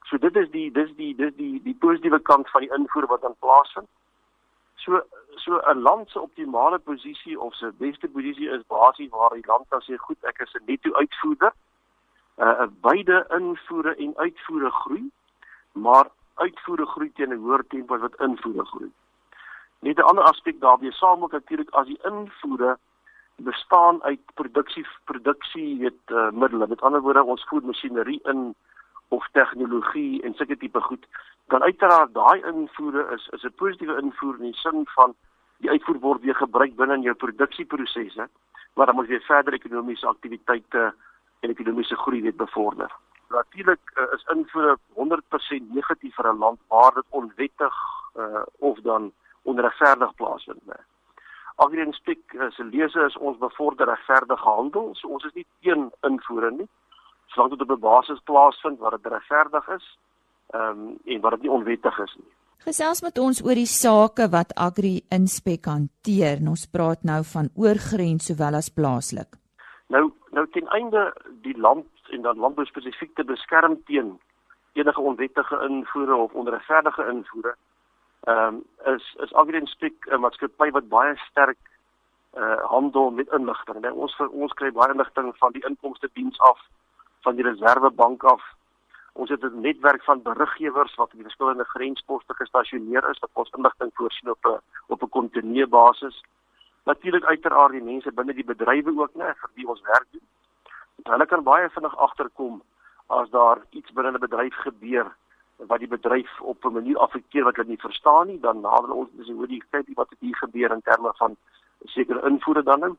So 0.08 0.18
dit 0.18 0.36
is 0.36 0.50
die 0.50 0.68
dis 0.72 0.92
die 0.96 1.14
dis 1.16 1.34
die 1.36 1.62
die 1.62 1.76
positiewe 1.84 2.20
kant 2.28 2.48
van 2.50 2.64
die 2.64 2.72
invoer 2.76 3.06
wat 3.12 3.26
dan 3.26 3.36
plaasvind. 3.44 3.88
So 4.84 5.02
so 5.44 5.60
'n 5.72 5.82
land 5.82 6.10
se 6.10 6.20
optimale 6.20 6.78
posisie 6.78 7.40
of 7.40 7.54
sy 7.54 7.70
beste 7.78 8.08
posisie 8.08 8.48
is 8.56 8.66
basies 8.66 9.10
waar 9.10 9.34
die 9.34 9.46
land 9.46 9.66
dan 9.68 9.80
sê 9.80 9.96
goed, 9.96 10.18
ek 10.24 10.40
is 10.46 10.54
'n 10.54 10.64
netto 10.66 10.92
uitvoerder 10.92 11.52
uh 12.38 12.66
beide 12.80 13.26
invoere 13.38 13.94
en 13.96 14.16
uitvoere 14.16 14.70
groei, 14.70 15.10
maar 15.72 16.06
uitvoere 16.34 16.86
groei 16.86 17.12
teen 17.12 17.32
'n 17.32 17.42
hoër 17.44 17.64
tempo 17.68 17.94
as 17.94 18.00
wat 18.00 18.20
invoere 18.20 18.64
groei. 18.64 18.92
Net 19.80 19.98
'n 19.98 20.08
ander 20.10 20.24
aspek 20.24 20.60
daarbey 20.60 20.90
saam 20.90 21.22
ook 21.22 21.32
natuurlik 21.32 21.70
as 21.70 21.86
die 21.86 22.00
invoere 22.04 22.78
bestaan 23.44 24.02
uit 24.02 24.20
produksie 24.34 24.86
produksie 25.04 25.78
weet 25.78 26.12
uh, 26.12 26.30
middele. 26.30 26.66
Met 26.66 26.80
ander 26.80 27.00
woorde 27.00 27.22
ons 27.22 27.44
voer 27.48 27.62
masjinerie 27.62 28.20
in 28.32 28.54
of 29.08 29.26
tegnologie 29.32 30.22
en 30.22 30.34
sulke 30.34 30.56
tipe 30.56 30.80
goed, 30.80 31.06
dan 31.50 31.62
uiteraard 31.62 32.14
daai 32.14 32.42
invoere 32.46 33.06
is 33.14 33.28
is 33.36 33.44
'n 33.44 33.54
positiewe 33.62 33.98
invoer 34.02 34.36
in 34.38 34.50
die 34.50 34.60
sin 34.62 34.86
van 34.94 35.14
die 35.56 35.70
uitvoer 35.70 35.98
word 35.98 36.22
weer 36.22 36.34
gebruik 36.34 36.76
binne 36.76 36.94
in 36.94 37.02
jou 37.02 37.14
produksieprosesse, 37.14 38.28
maar 38.74 38.86
dan 38.86 38.94
moet 38.94 39.08
jy 39.08 39.20
verder 39.20 39.52
ekonomiese 39.52 40.06
aktiwiteite 40.06 40.94
en 41.40 41.50
ekonomiese 41.50 41.96
groei 41.96 42.22
weet 42.22 42.36
bevorder. 42.36 42.90
Natuurlik 43.28 43.80
uh, 43.94 44.04
is 44.14 44.24
invoere 44.34 44.78
100% 44.94 45.74
negatief 45.74 46.14
vir 46.14 46.32
'n 46.32 46.38
land 46.38 46.60
waar 46.68 46.94
dit 46.94 47.06
onwettig 47.10 47.74
uh, 48.16 48.42
of 48.58 48.78
dan 48.80 49.12
onregverdig 49.42 50.14
plaasvind. 50.14 50.62
Agrien 50.64 50.99
Spek 51.92 52.34
uh, 52.34 52.50
se 52.50 52.64
lese 52.64 53.06
is 53.06 53.16
ons 53.16 53.38
bevorder 53.38 53.86
regverdige 53.86 54.44
handel. 54.44 54.94
So 54.94 55.08
ons 55.08 55.24
is 55.24 55.34
nie 55.34 55.46
teen 55.60 55.90
invoere 56.02 56.50
nie. 56.50 56.68
Solank 57.28 57.50
dit 57.52 57.62
op 57.62 57.70
'n 57.76 57.80
basis 57.80 58.20
plaasvind 58.24 58.78
waar 58.78 58.96
dit 58.96 59.12
regverdig 59.12 59.68
is, 59.68 59.98
ehm 60.50 60.70
um, 60.70 60.98
en 61.04 61.20
waar 61.20 61.30
dit 61.30 61.42
nie 61.42 61.50
onwettig 61.50 61.98
is 61.98 62.14
nie. 62.16 62.32
Gesels 62.60 63.02
met 63.02 63.18
ons 63.18 63.42
oor 63.44 63.54
die 63.54 63.66
sake 63.66 64.28
wat 64.28 64.52
Agri 64.54 65.00
Inspek 65.08 65.64
hanteer. 65.64 66.40
Ons 66.48 66.66
praat 66.66 67.02
nou 67.02 67.22
van 67.24 67.48
oorgrens 67.56 68.26
sowel 68.26 68.54
as 68.54 68.68
plaaslik. 68.68 69.36
Nou 69.88 70.12
nou 70.30 70.46
ten 70.50 70.68
einde 70.68 71.12
die 71.42 71.56
land 71.56 71.86
en 72.10 72.22
dan 72.22 72.38
landbou 72.38 72.66
spesifiek 72.66 73.14
te 73.14 73.24
beskerm 73.24 73.78
teen 73.84 74.18
enige 74.72 75.00
onwettige 75.00 75.56
invoere 75.68 76.14
of 76.14 76.32
onregverdige 76.32 77.06
invoere. 77.12 77.54
Ehm 78.20 78.54
um, 78.54 78.94
is 78.94 79.14
is 79.24 79.32
Agriinspek 79.32 80.06
'n 80.06 80.20
maatskappy 80.20 80.70
wat 80.70 80.88
baie 80.88 81.16
sterk 81.16 81.58
uh 82.36 82.62
handel 82.72 83.10
met 83.10 83.32
inligting. 83.32 83.80
Nou 83.80 83.94
ons 83.94 84.16
ons 84.30 84.52
kry 84.52 84.72
baie 84.72 84.92
inligting 84.92 85.36
van 85.36 85.52
die 85.52 85.64
inkomste 85.66 86.08
diens 86.12 86.40
af, 86.40 86.58
van 87.20 87.34
die 87.34 87.44
reservebank 87.44 88.24
af. 88.24 88.42
Ons 89.12 89.30
het 89.30 89.42
'n 89.42 89.60
netwerk 89.60 90.04
van 90.04 90.22
beriggewers 90.22 90.94
wat 90.94 91.06
op 91.06 91.12
die 91.12 91.28
verskillende 91.28 91.64
grensposte 91.64 92.34
gestasioneer 92.34 93.08
is 93.10 93.18
wat 93.18 93.30
ons 93.32 93.50
inligting 93.56 93.90
voorsien 93.94 94.30
op 94.30 94.44
'n 94.44 94.60
op 94.86 95.02
'n 95.02 95.08
kontinuerlike 95.08 95.68
basis 95.68 96.22
natuurlik 96.84 97.24
uiteraard 97.24 97.72
die 97.72 97.82
mense 97.82 98.12
binne 98.12 98.34
die 98.34 98.44
bedrywe 98.44 98.92
ook 98.98 99.14
net 99.14 99.36
vir 99.38 99.50
wie 99.54 99.68
ons 99.68 99.80
werk 99.80 100.06
doen. 100.10 100.26
Hulle 101.12 101.26
kan 101.26 101.42
baie 101.42 101.68
vinnig 101.70 101.96
agterkom 101.96 102.62
as 103.06 103.30
daar 103.30 103.58
iets 103.70 103.92
binne 103.92 104.12
'n 104.12 104.24
bedryf 104.26 104.54
gebeur 104.54 105.16
wat 105.66 105.78
die 105.78 105.88
bedryf 105.88 106.40
op 106.40 106.64
'n 106.64 106.72
manier 106.72 106.98
affekteer 106.98 107.44
wat 107.44 107.56
hulle 107.56 107.68
nie 107.68 107.80
verstaan 107.80 108.26
nie, 108.26 108.40
dan 108.40 108.60
nader 108.60 108.90
ons 108.90 109.08
dis 109.12 109.28
hoe 109.28 109.46
die 109.46 109.62
kyk 109.70 109.86
wat 109.94 110.08
hier 110.18 110.36
gebeur 110.36 110.70
in 110.70 110.82
terme 110.82 111.12
van 111.16 111.36
sekere 111.84 112.28
invoere 112.28 112.62
dan 112.62 112.80
nou. 112.80 112.96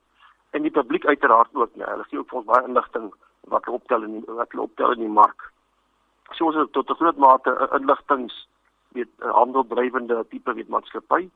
En 0.50 0.62
die 0.62 0.72
publiek 0.72 1.06
uiteraard 1.06 1.50
ook, 1.54 1.76
nee, 1.76 1.88
hulle 1.88 2.04
gee 2.04 2.20
ook 2.20 2.30
vir 2.30 2.38
ons 2.38 2.46
baie 2.46 2.68
inligting 2.68 3.14
wat 3.42 3.66
hulle 3.66 3.78
optel 3.78 4.00
die, 4.00 4.24
wat 4.26 4.52
hulle 4.52 4.64
optel 4.64 4.92
in 4.92 5.00
die 5.00 5.16
mark. 5.22 5.52
So 6.32 6.46
ons 6.46 6.56
het 6.56 6.72
tot 6.72 6.90
'n 6.90 6.96
groot 6.96 7.18
mate 7.18 7.70
inligtings 7.80 8.48
weet 8.92 9.10
handeldrywende 9.20 10.26
tipe 10.30 10.54
weet 10.54 10.68
maatskappy. 10.68 11.30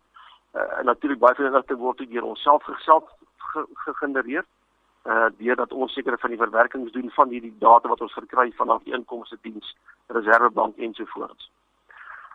Uh, 0.54 0.84
natuurlik 0.84 1.20
baie 1.20 1.36
van 1.36 1.64
dit 1.68 1.78
word 1.78 1.98
deur 1.98 2.24
onsself 2.24 2.64
geself 2.64 3.04
gegenereer 3.74 4.46
uh 5.06 5.28
deurdat 5.38 5.74
ons 5.74 5.94
sekere 5.94 6.18
van 6.18 6.34
die 6.34 6.40
verwerkings 6.40 6.92
doen 6.92 7.12
van 7.18 7.30
hierdie 7.30 7.54
data 7.60 7.90
wat 7.90 8.02
ons 8.02 8.14
verkry 8.14 8.52
vanaf 8.58 8.84
die 8.84 8.94
inkomste 8.94 9.38
diens, 9.42 9.76
reservebank 10.08 10.78
ensovoorts. 10.78 11.50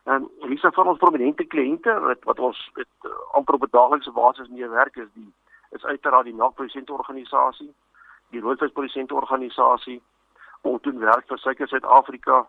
En 0.05 0.31
Lisa 0.41 0.71
van 0.71 0.89
ons 0.89 0.99
prominente 0.99 1.45
kliënte 1.45 1.95
wat 2.07 2.25
wat 2.25 2.39
ons 2.39 2.61
met 2.75 2.89
uh, 3.05 3.11
amper 3.39 3.55
op 3.55 3.67
'n 3.67 3.75
daaglikse 3.77 4.13
basis 4.13 4.49
mee 4.49 4.69
werk 4.69 4.97
is 4.97 5.11
die 5.15 5.33
is 5.71 5.85
uiteraard 5.85 6.25
die 6.25 6.35
melkprodusente 6.35 6.93
organisasie, 6.93 7.75
die 8.31 8.41
roodvisprodusente 8.41 9.15
organisasie, 9.15 10.03
ons 10.63 10.83
doen 10.83 10.99
werk 10.99 11.27
vir 11.27 11.39
suiker 11.39 11.69
Suid-Afrika, 11.69 12.47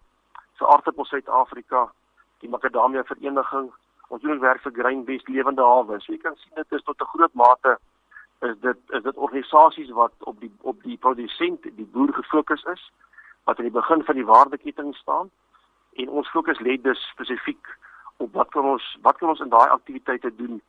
vir 0.57 0.67
aardappel 0.67 1.05
Suid-Afrika, 1.05 1.91
die 2.39 2.49
makadamia 2.49 3.03
vereniging 3.03 3.71
ons 4.11 4.21
doen 4.21 4.39
werk 4.39 4.61
vir 4.65 4.73
Grain 4.75 5.05
West 5.07 5.29
Lewende 5.31 5.63
Hawe. 5.63 5.99
So 5.99 6.13
jy 6.13 6.19
kan 6.19 6.35
sien 6.35 6.55
dit 6.59 6.77
is 6.77 6.83
tot 6.83 7.01
'n 7.01 7.11
groot 7.13 7.33
mate 7.33 7.77
is 8.41 8.59
dit 8.59 8.77
is 8.97 9.03
dit 9.03 9.15
organisasies 9.15 9.89
wat 9.89 10.13
op 10.19 10.39
die 10.39 10.51
op 10.61 10.83
die 10.83 10.97
produsent, 10.97 11.63
die 11.63 11.89
boer 11.93 12.13
gefokus 12.13 12.63
is 12.63 12.91
wat 13.43 13.57
aan 13.57 13.69
die 13.69 13.79
begin 13.79 14.03
van 14.03 14.15
die 14.15 14.25
waardeketting 14.25 14.95
staan 14.95 15.29
en 15.93 16.09
ons 16.09 16.29
fokus 16.29 16.59
lê 16.59 16.77
dus 16.81 17.01
spesifiek 17.11 17.77
op 18.17 18.33
wat 18.33 18.49
kan 18.49 18.65
ons 18.65 18.97
wat 19.01 19.17
kan 19.17 19.29
ons 19.29 19.39
in 19.39 19.53
daai 19.53 19.69
aktiwiteite 19.69 20.35
doen 20.35 20.61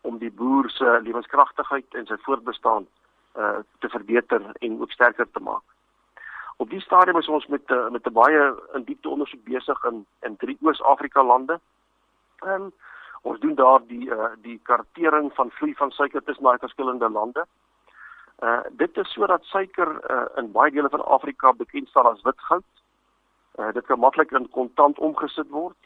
om 0.00 0.18
die 0.18 0.32
boer 0.32 0.70
se 0.70 0.98
lewenskragtigheid 1.02 1.94
en 1.94 2.06
sy 2.06 2.16
voortbestaan 2.26 2.86
uh 3.38 3.58
te 3.78 3.88
verbeter 3.88 4.42
en 4.58 4.80
ook 4.80 4.92
sterker 4.92 5.30
te 5.30 5.40
maak. 5.40 5.64
Op 6.56 6.70
die 6.70 6.80
stadium 6.80 7.18
is 7.18 7.28
ons 7.28 7.46
met 7.46 7.70
uh, 7.70 7.88
met 7.88 8.06
'n 8.06 8.12
baie 8.12 8.54
in 8.74 8.84
diepte 8.84 9.08
ondersoek 9.08 9.44
besig 9.44 9.84
in 9.84 10.06
in 10.20 10.36
drie 10.36 10.58
Oos-Afrika 10.60 11.24
lande. 11.24 11.60
Ehm 12.38 12.62
um, 12.62 12.72
Ons 13.22 13.40
doen 13.40 13.54
daar 13.54 13.80
die 13.86 14.10
uh, 14.10 14.30
die 14.42 14.60
kartering 14.62 15.32
van 15.34 15.50
vloei 15.50 15.74
van 15.74 15.90
suiker 15.90 16.22
tussen 16.22 16.44
daai 16.44 16.58
verskillende 16.58 17.10
lande. 17.10 17.46
Uh 18.38 18.60
dit 18.70 18.96
is 18.96 19.12
sodat 19.12 19.44
suiker 19.44 19.88
uh, 20.10 20.26
in 20.36 20.52
baie 20.52 20.70
dele 20.70 20.88
van 20.88 21.04
Afrika 21.04 21.52
bekend 21.52 21.88
staan 21.88 22.06
as 22.06 22.22
wit 22.22 22.40
goud. 22.40 22.64
Uh 23.58 23.72
dit 23.72 23.86
kan 23.86 23.98
maklik 23.98 24.30
in 24.30 24.50
kontant 24.50 24.98
omgesit 24.98 25.48
word. 25.50 25.76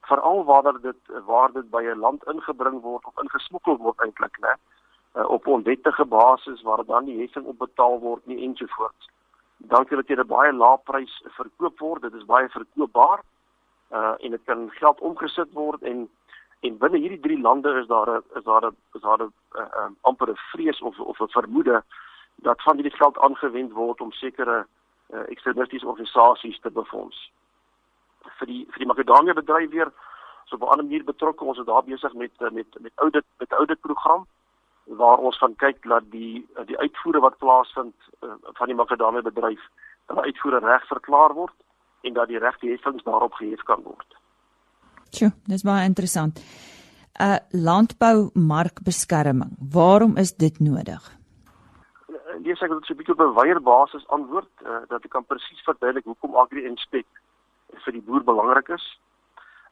Veral 0.00 0.44
waar 0.44 0.80
dit 0.82 0.96
waar 1.26 1.52
dit 1.52 1.70
by 1.70 1.82
'n 1.82 1.98
land 1.98 2.24
ingebring 2.26 2.80
word 2.80 3.04
of 3.04 3.22
ingesmokkel 3.22 3.76
word 3.76 4.00
eintlik, 4.00 4.38
né? 4.40 4.54
Uh, 5.14 5.28
op 5.30 5.46
onwettige 5.46 6.04
basis 6.04 6.62
waar 6.62 6.84
dan 6.84 7.04
nie 7.04 7.20
heffing 7.20 7.46
op 7.46 7.58
betaal 7.58 8.00
word 8.00 8.26
nie 8.26 8.42
ensovoorts. 8.42 9.08
Dan 9.56 9.84
kan 9.84 9.96
dit 9.96 10.06
teen 10.06 10.20
'n 10.20 10.26
baie 10.26 10.52
lae 10.52 10.78
prys 10.84 11.22
verkoop 11.38 11.78
word. 11.78 12.02
Dit 12.02 12.14
is 12.14 12.24
baie 12.24 12.48
verkoopbaar. 12.48 13.22
Uh 13.90 14.14
en 14.18 14.30
dit 14.30 14.44
kan 14.44 14.70
geld 14.70 15.00
omgesit 15.00 15.52
word 15.52 15.82
en 15.82 16.10
en 16.64 16.78
binne 16.78 16.98
hierdie 16.98 17.20
drie 17.20 17.40
lande 17.40 17.74
is 17.80 17.86
daar 17.86 18.10
'n 18.10 18.22
is 18.38 18.44
daar 18.44 18.66
'n 18.66 18.76
is 18.94 19.02
daar 19.02 19.22
'n 19.22 19.32
uh, 19.56 19.68
uh, 19.80 19.90
amper 20.00 20.30
'n 20.30 20.40
vrees 20.52 20.80
of 20.80 20.98
of 21.00 21.20
'n 21.20 21.36
vermoede 21.38 21.82
dat 22.36 22.62
van 22.62 22.74
hierdie 22.74 22.96
geld 22.96 23.18
aangewend 23.18 23.72
word 23.72 24.00
om 24.00 24.12
sekere 24.12 24.66
uh, 25.10 25.28
ekstremistiese 25.28 25.86
organisasies 25.86 26.60
te 26.60 26.70
befonds. 26.70 27.30
Vir 28.38 28.46
die 28.46 28.66
vir 28.70 28.78
die 28.78 28.86
Makedonië 28.86 29.32
bedryf 29.32 29.70
weer 29.70 29.92
So 30.44 30.54
op 30.54 30.62
'n 30.62 30.70
ander 30.70 30.84
manier 30.84 31.04
betrokke, 31.04 31.44
ons 31.44 31.58
is 31.58 31.64
daar 31.64 31.84
besig 31.84 32.12
met 32.12 32.30
met 32.38 32.80
met 32.80 32.92
audit 32.94 33.24
met 33.38 33.52
audit 33.52 33.80
program 33.80 34.26
waar 34.84 35.16
ons 35.16 35.38
van 35.38 35.56
kyk 35.56 35.82
dat 35.82 36.10
die 36.10 36.46
die 36.64 36.78
uitvoere 36.78 37.20
wat 37.20 37.38
plaasvind 37.38 37.94
uh, 38.20 38.32
van 38.42 38.66
die 38.66 38.76
makadamie 38.76 39.22
bedryf, 39.22 39.60
dat 40.06 40.16
die 40.16 40.24
uitvoere 40.24 40.58
reg 40.58 40.86
verklaar 40.86 41.32
word 41.32 41.54
en 42.00 42.12
dat 42.12 42.28
die 42.28 42.38
regte 42.38 42.66
heffings 42.66 43.02
daarop 43.02 43.32
gehef 43.32 43.62
kan 43.62 43.82
word. 43.82 44.16
Sjoe, 45.14 45.30
dis 45.46 45.62
baie 45.62 45.86
interessant. 45.86 46.42
'n 47.14 47.22
uh, 47.22 47.38
Landboumarkbeskerming. 47.50 49.50
Waarom 49.72 50.16
is 50.16 50.34
dit 50.34 50.58
nodig? 50.58 51.12
Lees 52.42 52.60
ek 52.60 52.70
dit 52.70 52.86
so 52.86 52.92
'n 52.92 52.96
bietjie 52.98 53.14
op 53.14 53.22
'n 53.22 53.36
wyeer 53.38 53.62
basis 53.62 54.08
antwoord 54.08 54.50
uh, 54.66 54.82
dat 54.88 55.04
ek 55.04 55.10
kan 55.10 55.24
presies 55.24 55.62
verduidelik 55.64 56.04
hoekom 56.04 56.34
Agri 56.34 56.66
Inspek 56.66 57.06
vir 57.84 57.92
die 57.92 58.02
boer 58.02 58.24
belangrik 58.24 58.68
is. 58.68 58.98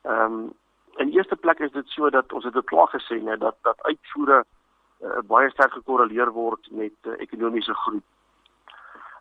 Ehm 0.03 0.33
um, 0.33 0.55
in 0.97 1.09
eerste 1.09 1.37
plek 1.37 1.59
is 1.59 1.73
dit 1.73 1.89
so 1.89 2.11
dat 2.11 2.33
ons 2.33 2.45
het 2.45 2.55
dit 2.55 2.65
klaar 2.65 2.89
gesê 2.89 3.23
net 3.23 3.41
dat 3.41 3.57
dat 3.63 3.83
uitvoere 3.83 4.45
uh, 4.45 5.21
baie 5.25 5.51
sterk 5.51 5.73
gekorreleer 5.73 6.33
word 6.33 6.71
met 6.71 6.95
uh, 7.03 7.13
ekonomiese 7.19 7.75
groei. 7.75 8.03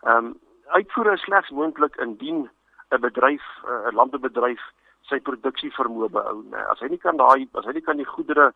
Ehm 0.03 0.25
um, 0.25 0.39
uitvoere 0.67 1.13
is 1.13 1.21
slegs 1.21 1.49
moontlik 1.49 1.95
indien 1.95 2.49
'n 2.91 3.01
bedryf, 3.01 3.43
'n 3.65 3.95
landbouebedryf 3.95 4.61
sy 5.11 5.19
produksie 5.27 5.71
vermoë 5.75 6.09
behou. 6.15 6.41
Nee, 6.51 6.65
as 6.73 6.81
hy 6.83 6.91
nie 6.93 7.01
kan 7.01 7.19
daai 7.19 7.47
as 7.59 7.67
hy 7.67 7.75
nie 7.77 7.85
kan 7.85 7.99
die 7.99 8.09
goedere 8.09 8.51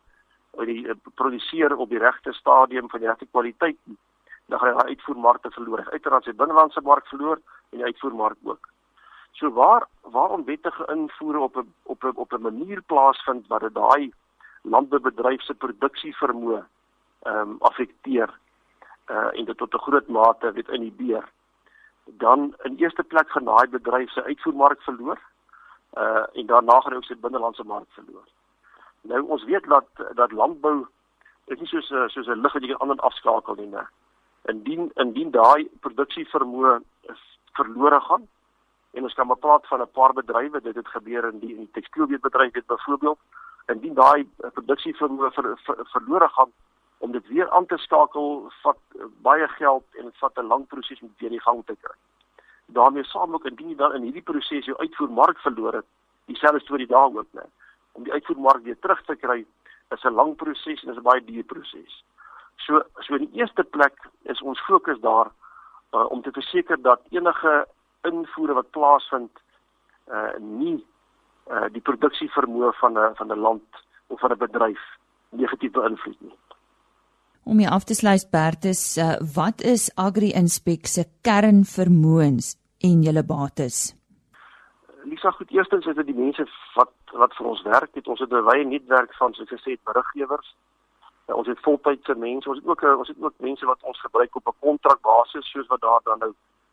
of 0.56 0.64
die 0.68 0.82
uh, 0.88 0.96
produseer 1.20 1.74
op 1.76 1.92
die 1.92 2.02
regte 2.02 2.32
stadium 2.36 2.88
van 2.92 3.02
die 3.02 3.10
regte 3.10 3.28
kwaliteit 3.30 3.78
nie, 3.84 3.98
dan 4.48 4.60
gaan 4.60 4.72
hy 4.72 4.78
daai 4.78 4.94
uitvoermarkte 4.94 5.52
verloor. 5.56 5.84
Uiteraard 5.92 6.24
sy 6.24 6.34
binnelandse 6.36 6.82
mark 6.86 7.06
verloor 7.12 7.42
en 7.72 7.82
die 7.82 7.88
uitvoermark 7.90 8.38
ook. 8.48 8.70
So 9.36 9.52
waar 9.52 9.88
waar 10.16 10.32
onwettige 10.38 10.86
invoere 10.92 11.44
op 11.48 11.56
'n 11.56 11.72
op 11.92 12.04
'n 12.04 12.16
op 12.16 12.32
'n 12.32 12.46
manier 12.48 12.82
plaasvind 12.82 13.46
wat 13.52 13.60
dit 13.60 13.74
daai 13.74 14.12
landboubedryf 14.62 15.42
se 15.42 15.54
produksie 15.54 16.16
vermoë 16.16 16.64
ehm 17.26 17.50
um, 17.50 17.56
affekteer 17.60 18.30
uh 19.10 19.30
en 19.38 19.44
dit 19.44 19.58
tot 19.58 19.74
'n 19.74 19.84
groot 19.86 20.08
mate 20.08 20.52
weet 20.52 20.68
inhibeer 20.68 21.24
dan 22.06 22.54
in 22.62 22.76
eerste 22.76 23.02
plek 23.02 23.30
gaan 23.30 23.44
daai 23.44 23.68
bedryf 23.68 24.10
se 24.10 24.24
uitvoermark 24.24 24.82
verloor 24.82 25.18
uh 25.96 26.24
en 26.32 26.46
daarna 26.46 26.80
gaan 26.80 26.94
ook 26.94 27.04
sy 27.04 27.14
binnelandse 27.20 27.64
mark 27.64 27.88
verloor. 27.88 28.28
Nou 29.00 29.22
ons 29.22 29.44
weet 29.44 29.64
dat 29.64 29.88
dat 30.14 30.32
landbou 30.32 30.86
is 31.44 31.58
nie 31.58 31.66
soos 31.66 31.88
soos 32.12 32.26
'n 32.26 32.40
lig 32.42 32.52
wat 32.52 32.62
jy 32.62 32.68
kan 32.72 32.80
aan 32.80 32.90
en 32.90 33.06
afskakel 33.08 33.54
nie. 33.54 33.86
Indien 34.44 34.90
indien 34.94 35.30
daai 35.30 35.68
produksie 35.80 36.28
vermoë 36.28 36.80
verlore 37.52 38.00
gaan 38.00 38.28
en 38.92 39.02
ons 39.02 39.14
kan 39.14 39.26
maar 39.26 39.42
praat 39.46 39.66
van 39.66 39.80
'n 39.80 39.90
paar 39.98 40.12
bedrywe 40.12 40.60
dit 40.60 40.74
het 40.74 40.88
gebeur 40.88 41.28
in 41.32 41.38
die 41.38 41.56
die 41.56 41.70
tekstielbedryf 41.72 42.54
het 42.54 42.66
byvoorbeeld 42.66 43.18
indien 43.66 43.94
daai 43.94 44.28
produksie 44.52 44.96
vermoë 44.96 45.30
ver, 45.30 45.58
ver, 45.64 45.76
verlore 45.94 46.28
gaan 46.28 46.52
om 46.98 47.12
dit 47.12 47.26
weer 47.28 47.50
aan 47.50 47.66
te 47.66 47.76
skakel 47.76 48.52
vat 48.62 48.78
baie 49.22 49.48
geld 49.48 49.84
en 49.98 50.04
dit 50.04 50.18
vat 50.18 50.38
'n 50.38 50.46
lang 50.46 50.66
proses 50.66 51.00
om 51.00 51.08
dit 51.08 51.20
weer 51.20 51.32
in 51.32 51.40
gang 51.40 51.64
te 51.66 51.76
kry. 51.80 51.96
Daarmee 52.66 53.04
saam 53.04 53.34
ook 53.34 53.46
indien 53.46 53.68
jy 53.68 53.76
dan 53.76 53.94
in 53.94 54.02
hierdie 54.02 54.22
proses 54.22 54.64
jou 54.64 54.76
uitvoermark 54.78 55.38
verloor 55.38 55.72
het, 55.72 55.86
dieselfde 56.26 56.60
storie 56.60 56.86
daar 56.86 57.12
ook 57.12 57.30
net. 57.30 57.50
Om 57.92 58.04
die 58.04 58.12
uitvoermark 58.12 58.62
weer 58.62 58.78
terug 58.78 59.02
te 59.04 59.16
kry 59.16 59.44
is 59.94 60.04
'n 60.04 60.14
lang 60.14 60.36
proses 60.36 60.82
en 60.82 60.90
is 60.90 60.96
'n 60.96 61.02
baie 61.02 61.24
duur 61.24 61.44
proses. 61.44 62.04
So 62.56 62.82
so 62.98 63.14
in 63.14 63.26
die 63.26 63.38
eerste 63.40 63.64
plek 63.64 64.08
is 64.22 64.42
ons 64.42 64.60
fokus 64.60 65.00
daar 65.00 65.30
uh, 65.92 66.10
om 66.10 66.22
te 66.22 66.32
verseker 66.32 66.82
dat 66.82 67.00
enige 67.10 67.66
invoere 68.02 68.54
wat 68.54 68.70
plaasvind 68.70 69.30
uh 70.08 70.34
nie 70.38 70.86
uh 71.50 71.68
die 71.72 71.82
produksie 71.82 72.30
vermoë 72.30 72.72
van 72.80 72.98
'n 72.98 73.14
van 73.14 73.32
'n 73.32 73.38
land 73.38 73.68
of 74.06 74.20
van 74.20 74.32
'n 74.32 74.38
bedryf 74.38 74.82
negatief 75.30 75.72
beïnvloed 75.72 76.20
nie. 76.20 76.36
Om 77.46 77.58
hier 77.58 77.70
af 77.70 77.84
te 77.84 77.94
sluit 77.94 78.26
Bertus, 78.30 78.96
uh, 78.98 79.12
wat 79.34 79.62
is 79.62 79.84
Agri 79.94 80.32
Inspek 80.34 80.88
se 80.90 81.04
kernvermoëns 81.22 82.48
en 82.88 83.04
julle 83.06 83.22
bates? 83.22 83.76
Lisa, 85.06 85.30
goed, 85.30 85.52
eerstens 85.54 85.86
is 85.86 85.94
dit 85.94 86.08
die 86.08 86.16
mense 86.16 86.46
wat 86.74 86.90
wat 87.22 87.36
vir 87.38 87.46
ons 87.52 87.62
werk. 87.68 87.92
Het 87.94 88.10
ons 88.10 88.24
het 88.24 88.34
'n 88.34 88.42
wye 88.50 88.64
netwerk 88.66 89.14
van 89.14 89.34
soos 89.34 89.52
gesê 89.54 89.78
beriggewers. 89.90 90.56
Ja, 91.28 91.34
ons 91.34 91.46
het 91.46 91.62
voltydse 91.68 92.14
mense. 92.14 92.48
Ons 92.48 92.58
het 92.58 92.66
ook 92.66 92.82
ons 92.82 93.08
het 93.08 93.22
ook 93.22 93.38
mense 93.38 93.66
wat 93.66 93.82
ons 93.82 94.00
gebruik 94.00 94.36
op 94.36 94.46
'n 94.48 94.60
kontrakbasis 94.66 95.50
soos 95.50 95.66
wat 95.66 95.80
daar 95.80 96.00
dan 96.02 96.18
nou 96.18 96.32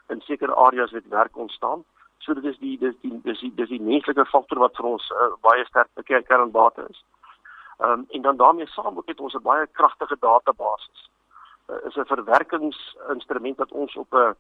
in 0.10 0.22
sekere 0.22 0.56
areas 0.56 0.92
met 0.92 1.08
werk 1.08 1.38
ontstaan. 1.38 1.84
So 2.18 2.34
dit 2.34 2.46
is 2.46 2.58
die 2.58 2.78
dis 2.78 2.96
die 3.02 3.20
dis 3.24 3.40
die, 3.40 3.54
dis 3.56 3.70
die 3.70 3.82
menslike 3.82 4.26
faktor 4.26 4.60
wat 4.60 4.76
vir 4.76 4.86
ons 4.86 5.12
uh, 5.12 5.38
baie 5.42 5.66
sterk 5.66 5.90
bekeer 5.94 6.24
kernbate 6.24 6.86
is. 6.90 7.04
Ehm 7.84 7.92
um, 7.92 8.06
en 8.10 8.22
dan 8.22 8.38
daarmee 8.38 8.68
saam 8.68 8.98
ook 8.98 9.08
het 9.08 9.20
ons 9.20 9.34
'n 9.34 9.42
baie 9.42 9.68
kragtige 9.68 10.18
database. 10.20 10.90
Uh, 11.68 11.76
is 11.86 11.96
'n 11.96 12.06
verwerkingsinstrument 12.06 13.58
wat 13.58 13.72
ons 13.72 13.96
op 13.96 14.14
'n 14.14 14.36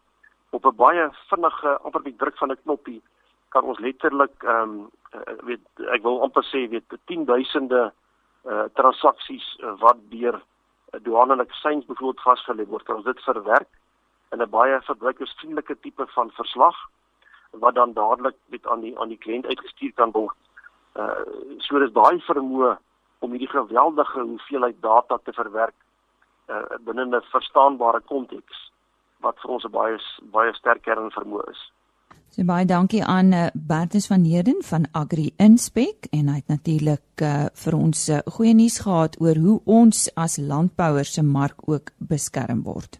op 0.49 0.65
'n 0.65 0.75
baie 0.75 1.09
vinnige 1.29 1.77
amper 1.77 2.03
die 2.03 2.15
druk 2.15 2.37
van 2.37 2.51
'n 2.51 2.61
knoppie 2.63 3.01
kan 3.49 3.63
ons 3.63 3.79
letterlik 3.79 4.43
ehm 4.43 4.61
um, 4.61 4.89
uh, 5.15 5.33
weet 5.49 5.65
ek 5.95 6.01
wil 6.01 6.21
amper 6.21 6.43
sê 6.43 6.69
weet 6.69 6.87
10000de 7.05 7.91
uh, 8.45 8.63
transaksies 8.73 9.57
uh, 9.59 9.73
wat 9.79 9.97
deur 10.09 10.35
uh, 10.35 10.99
douanelike 11.03 11.53
seins 11.53 11.85
byvoorbeeld 11.85 12.25
vasgelê 12.27 12.65
word 12.65 12.89
ons 12.89 13.03
dit 13.03 13.23
verwerk 13.23 13.71
in 14.31 14.41
'n 14.41 14.49
baie 14.49 14.81
verbruikersvriendelike 14.81 15.79
tipe 15.79 16.07
van 16.07 16.31
verslag 16.31 16.77
wat 17.51 17.75
dan 17.75 17.93
dadelik 17.93 18.35
met 18.45 18.67
aan 18.67 18.79
die 18.79 18.99
aan 18.99 19.09
die 19.09 19.23
kliënt 19.25 19.45
uitgestuur 19.45 19.93
kan 19.93 20.11
word. 20.11 20.37
Uh 20.95 21.23
so 21.57 21.79
dis 21.79 21.93
daai 21.93 22.19
vermoë 22.21 22.77
om 23.23 23.31
hierdie 23.31 23.51
geweldige 23.51 24.21
hoeveelheid 24.21 24.81
data 24.81 25.19
te 25.23 25.33
verwerk 25.33 25.75
uh, 26.49 26.77
binne 26.85 27.05
'n 27.05 27.21
verstaanbare 27.31 28.01
konteks 28.11 28.57
wat 29.23 29.39
vir 29.41 29.51
ons 29.55 29.65
'n 29.65 29.71
baie 29.71 29.97
baie 30.35 30.53
sterk 30.53 30.83
kernvermoë 30.83 31.49
is. 31.51 31.61
So 32.33 32.43
baie 32.43 32.65
dankie 32.65 33.03
aan 33.05 33.33
uh, 33.33 33.47
Bertus 33.53 34.07
van 34.07 34.23
Heerden 34.23 34.63
van 34.63 34.87
Agri 34.91 35.33
Inspek 35.37 36.07
en 36.11 36.27
hy 36.27 36.35
het 36.35 36.47
natuurlik 36.47 37.21
uh, 37.21 37.45
vir 37.53 37.75
ons 37.77 38.09
uh, 38.09 38.19
goeie 38.25 38.53
nuus 38.53 38.79
gehad 38.79 39.15
oor 39.21 39.37
hoe 39.37 39.61
ons 39.65 40.09
as 40.15 40.37
landbouers 40.37 41.13
se 41.13 41.23
mark 41.23 41.69
ook 41.69 41.91
beskerm 41.97 42.63
word. 42.63 42.99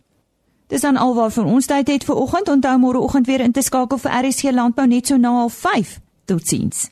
Dis 0.68 0.82
dan 0.82 0.98
alwaar 0.98 1.32
vir 1.32 1.46
ons 1.46 1.66
tyd 1.66 1.88
het 1.88 2.06
vir 2.06 2.16
oggend. 2.16 2.50
Onthou 2.50 2.78
môre 2.78 3.00
oggend 3.00 3.28
weer 3.28 3.42
in 3.42 3.52
te 3.52 3.62
skakel 3.62 3.98
vir 3.98 4.12
RSC 4.22 4.52
Landbou 4.52 4.88
net 4.88 5.08
so 5.08 5.18
na 5.18 5.48
05:30. 5.50 6.00
Totsiens. 6.26 6.92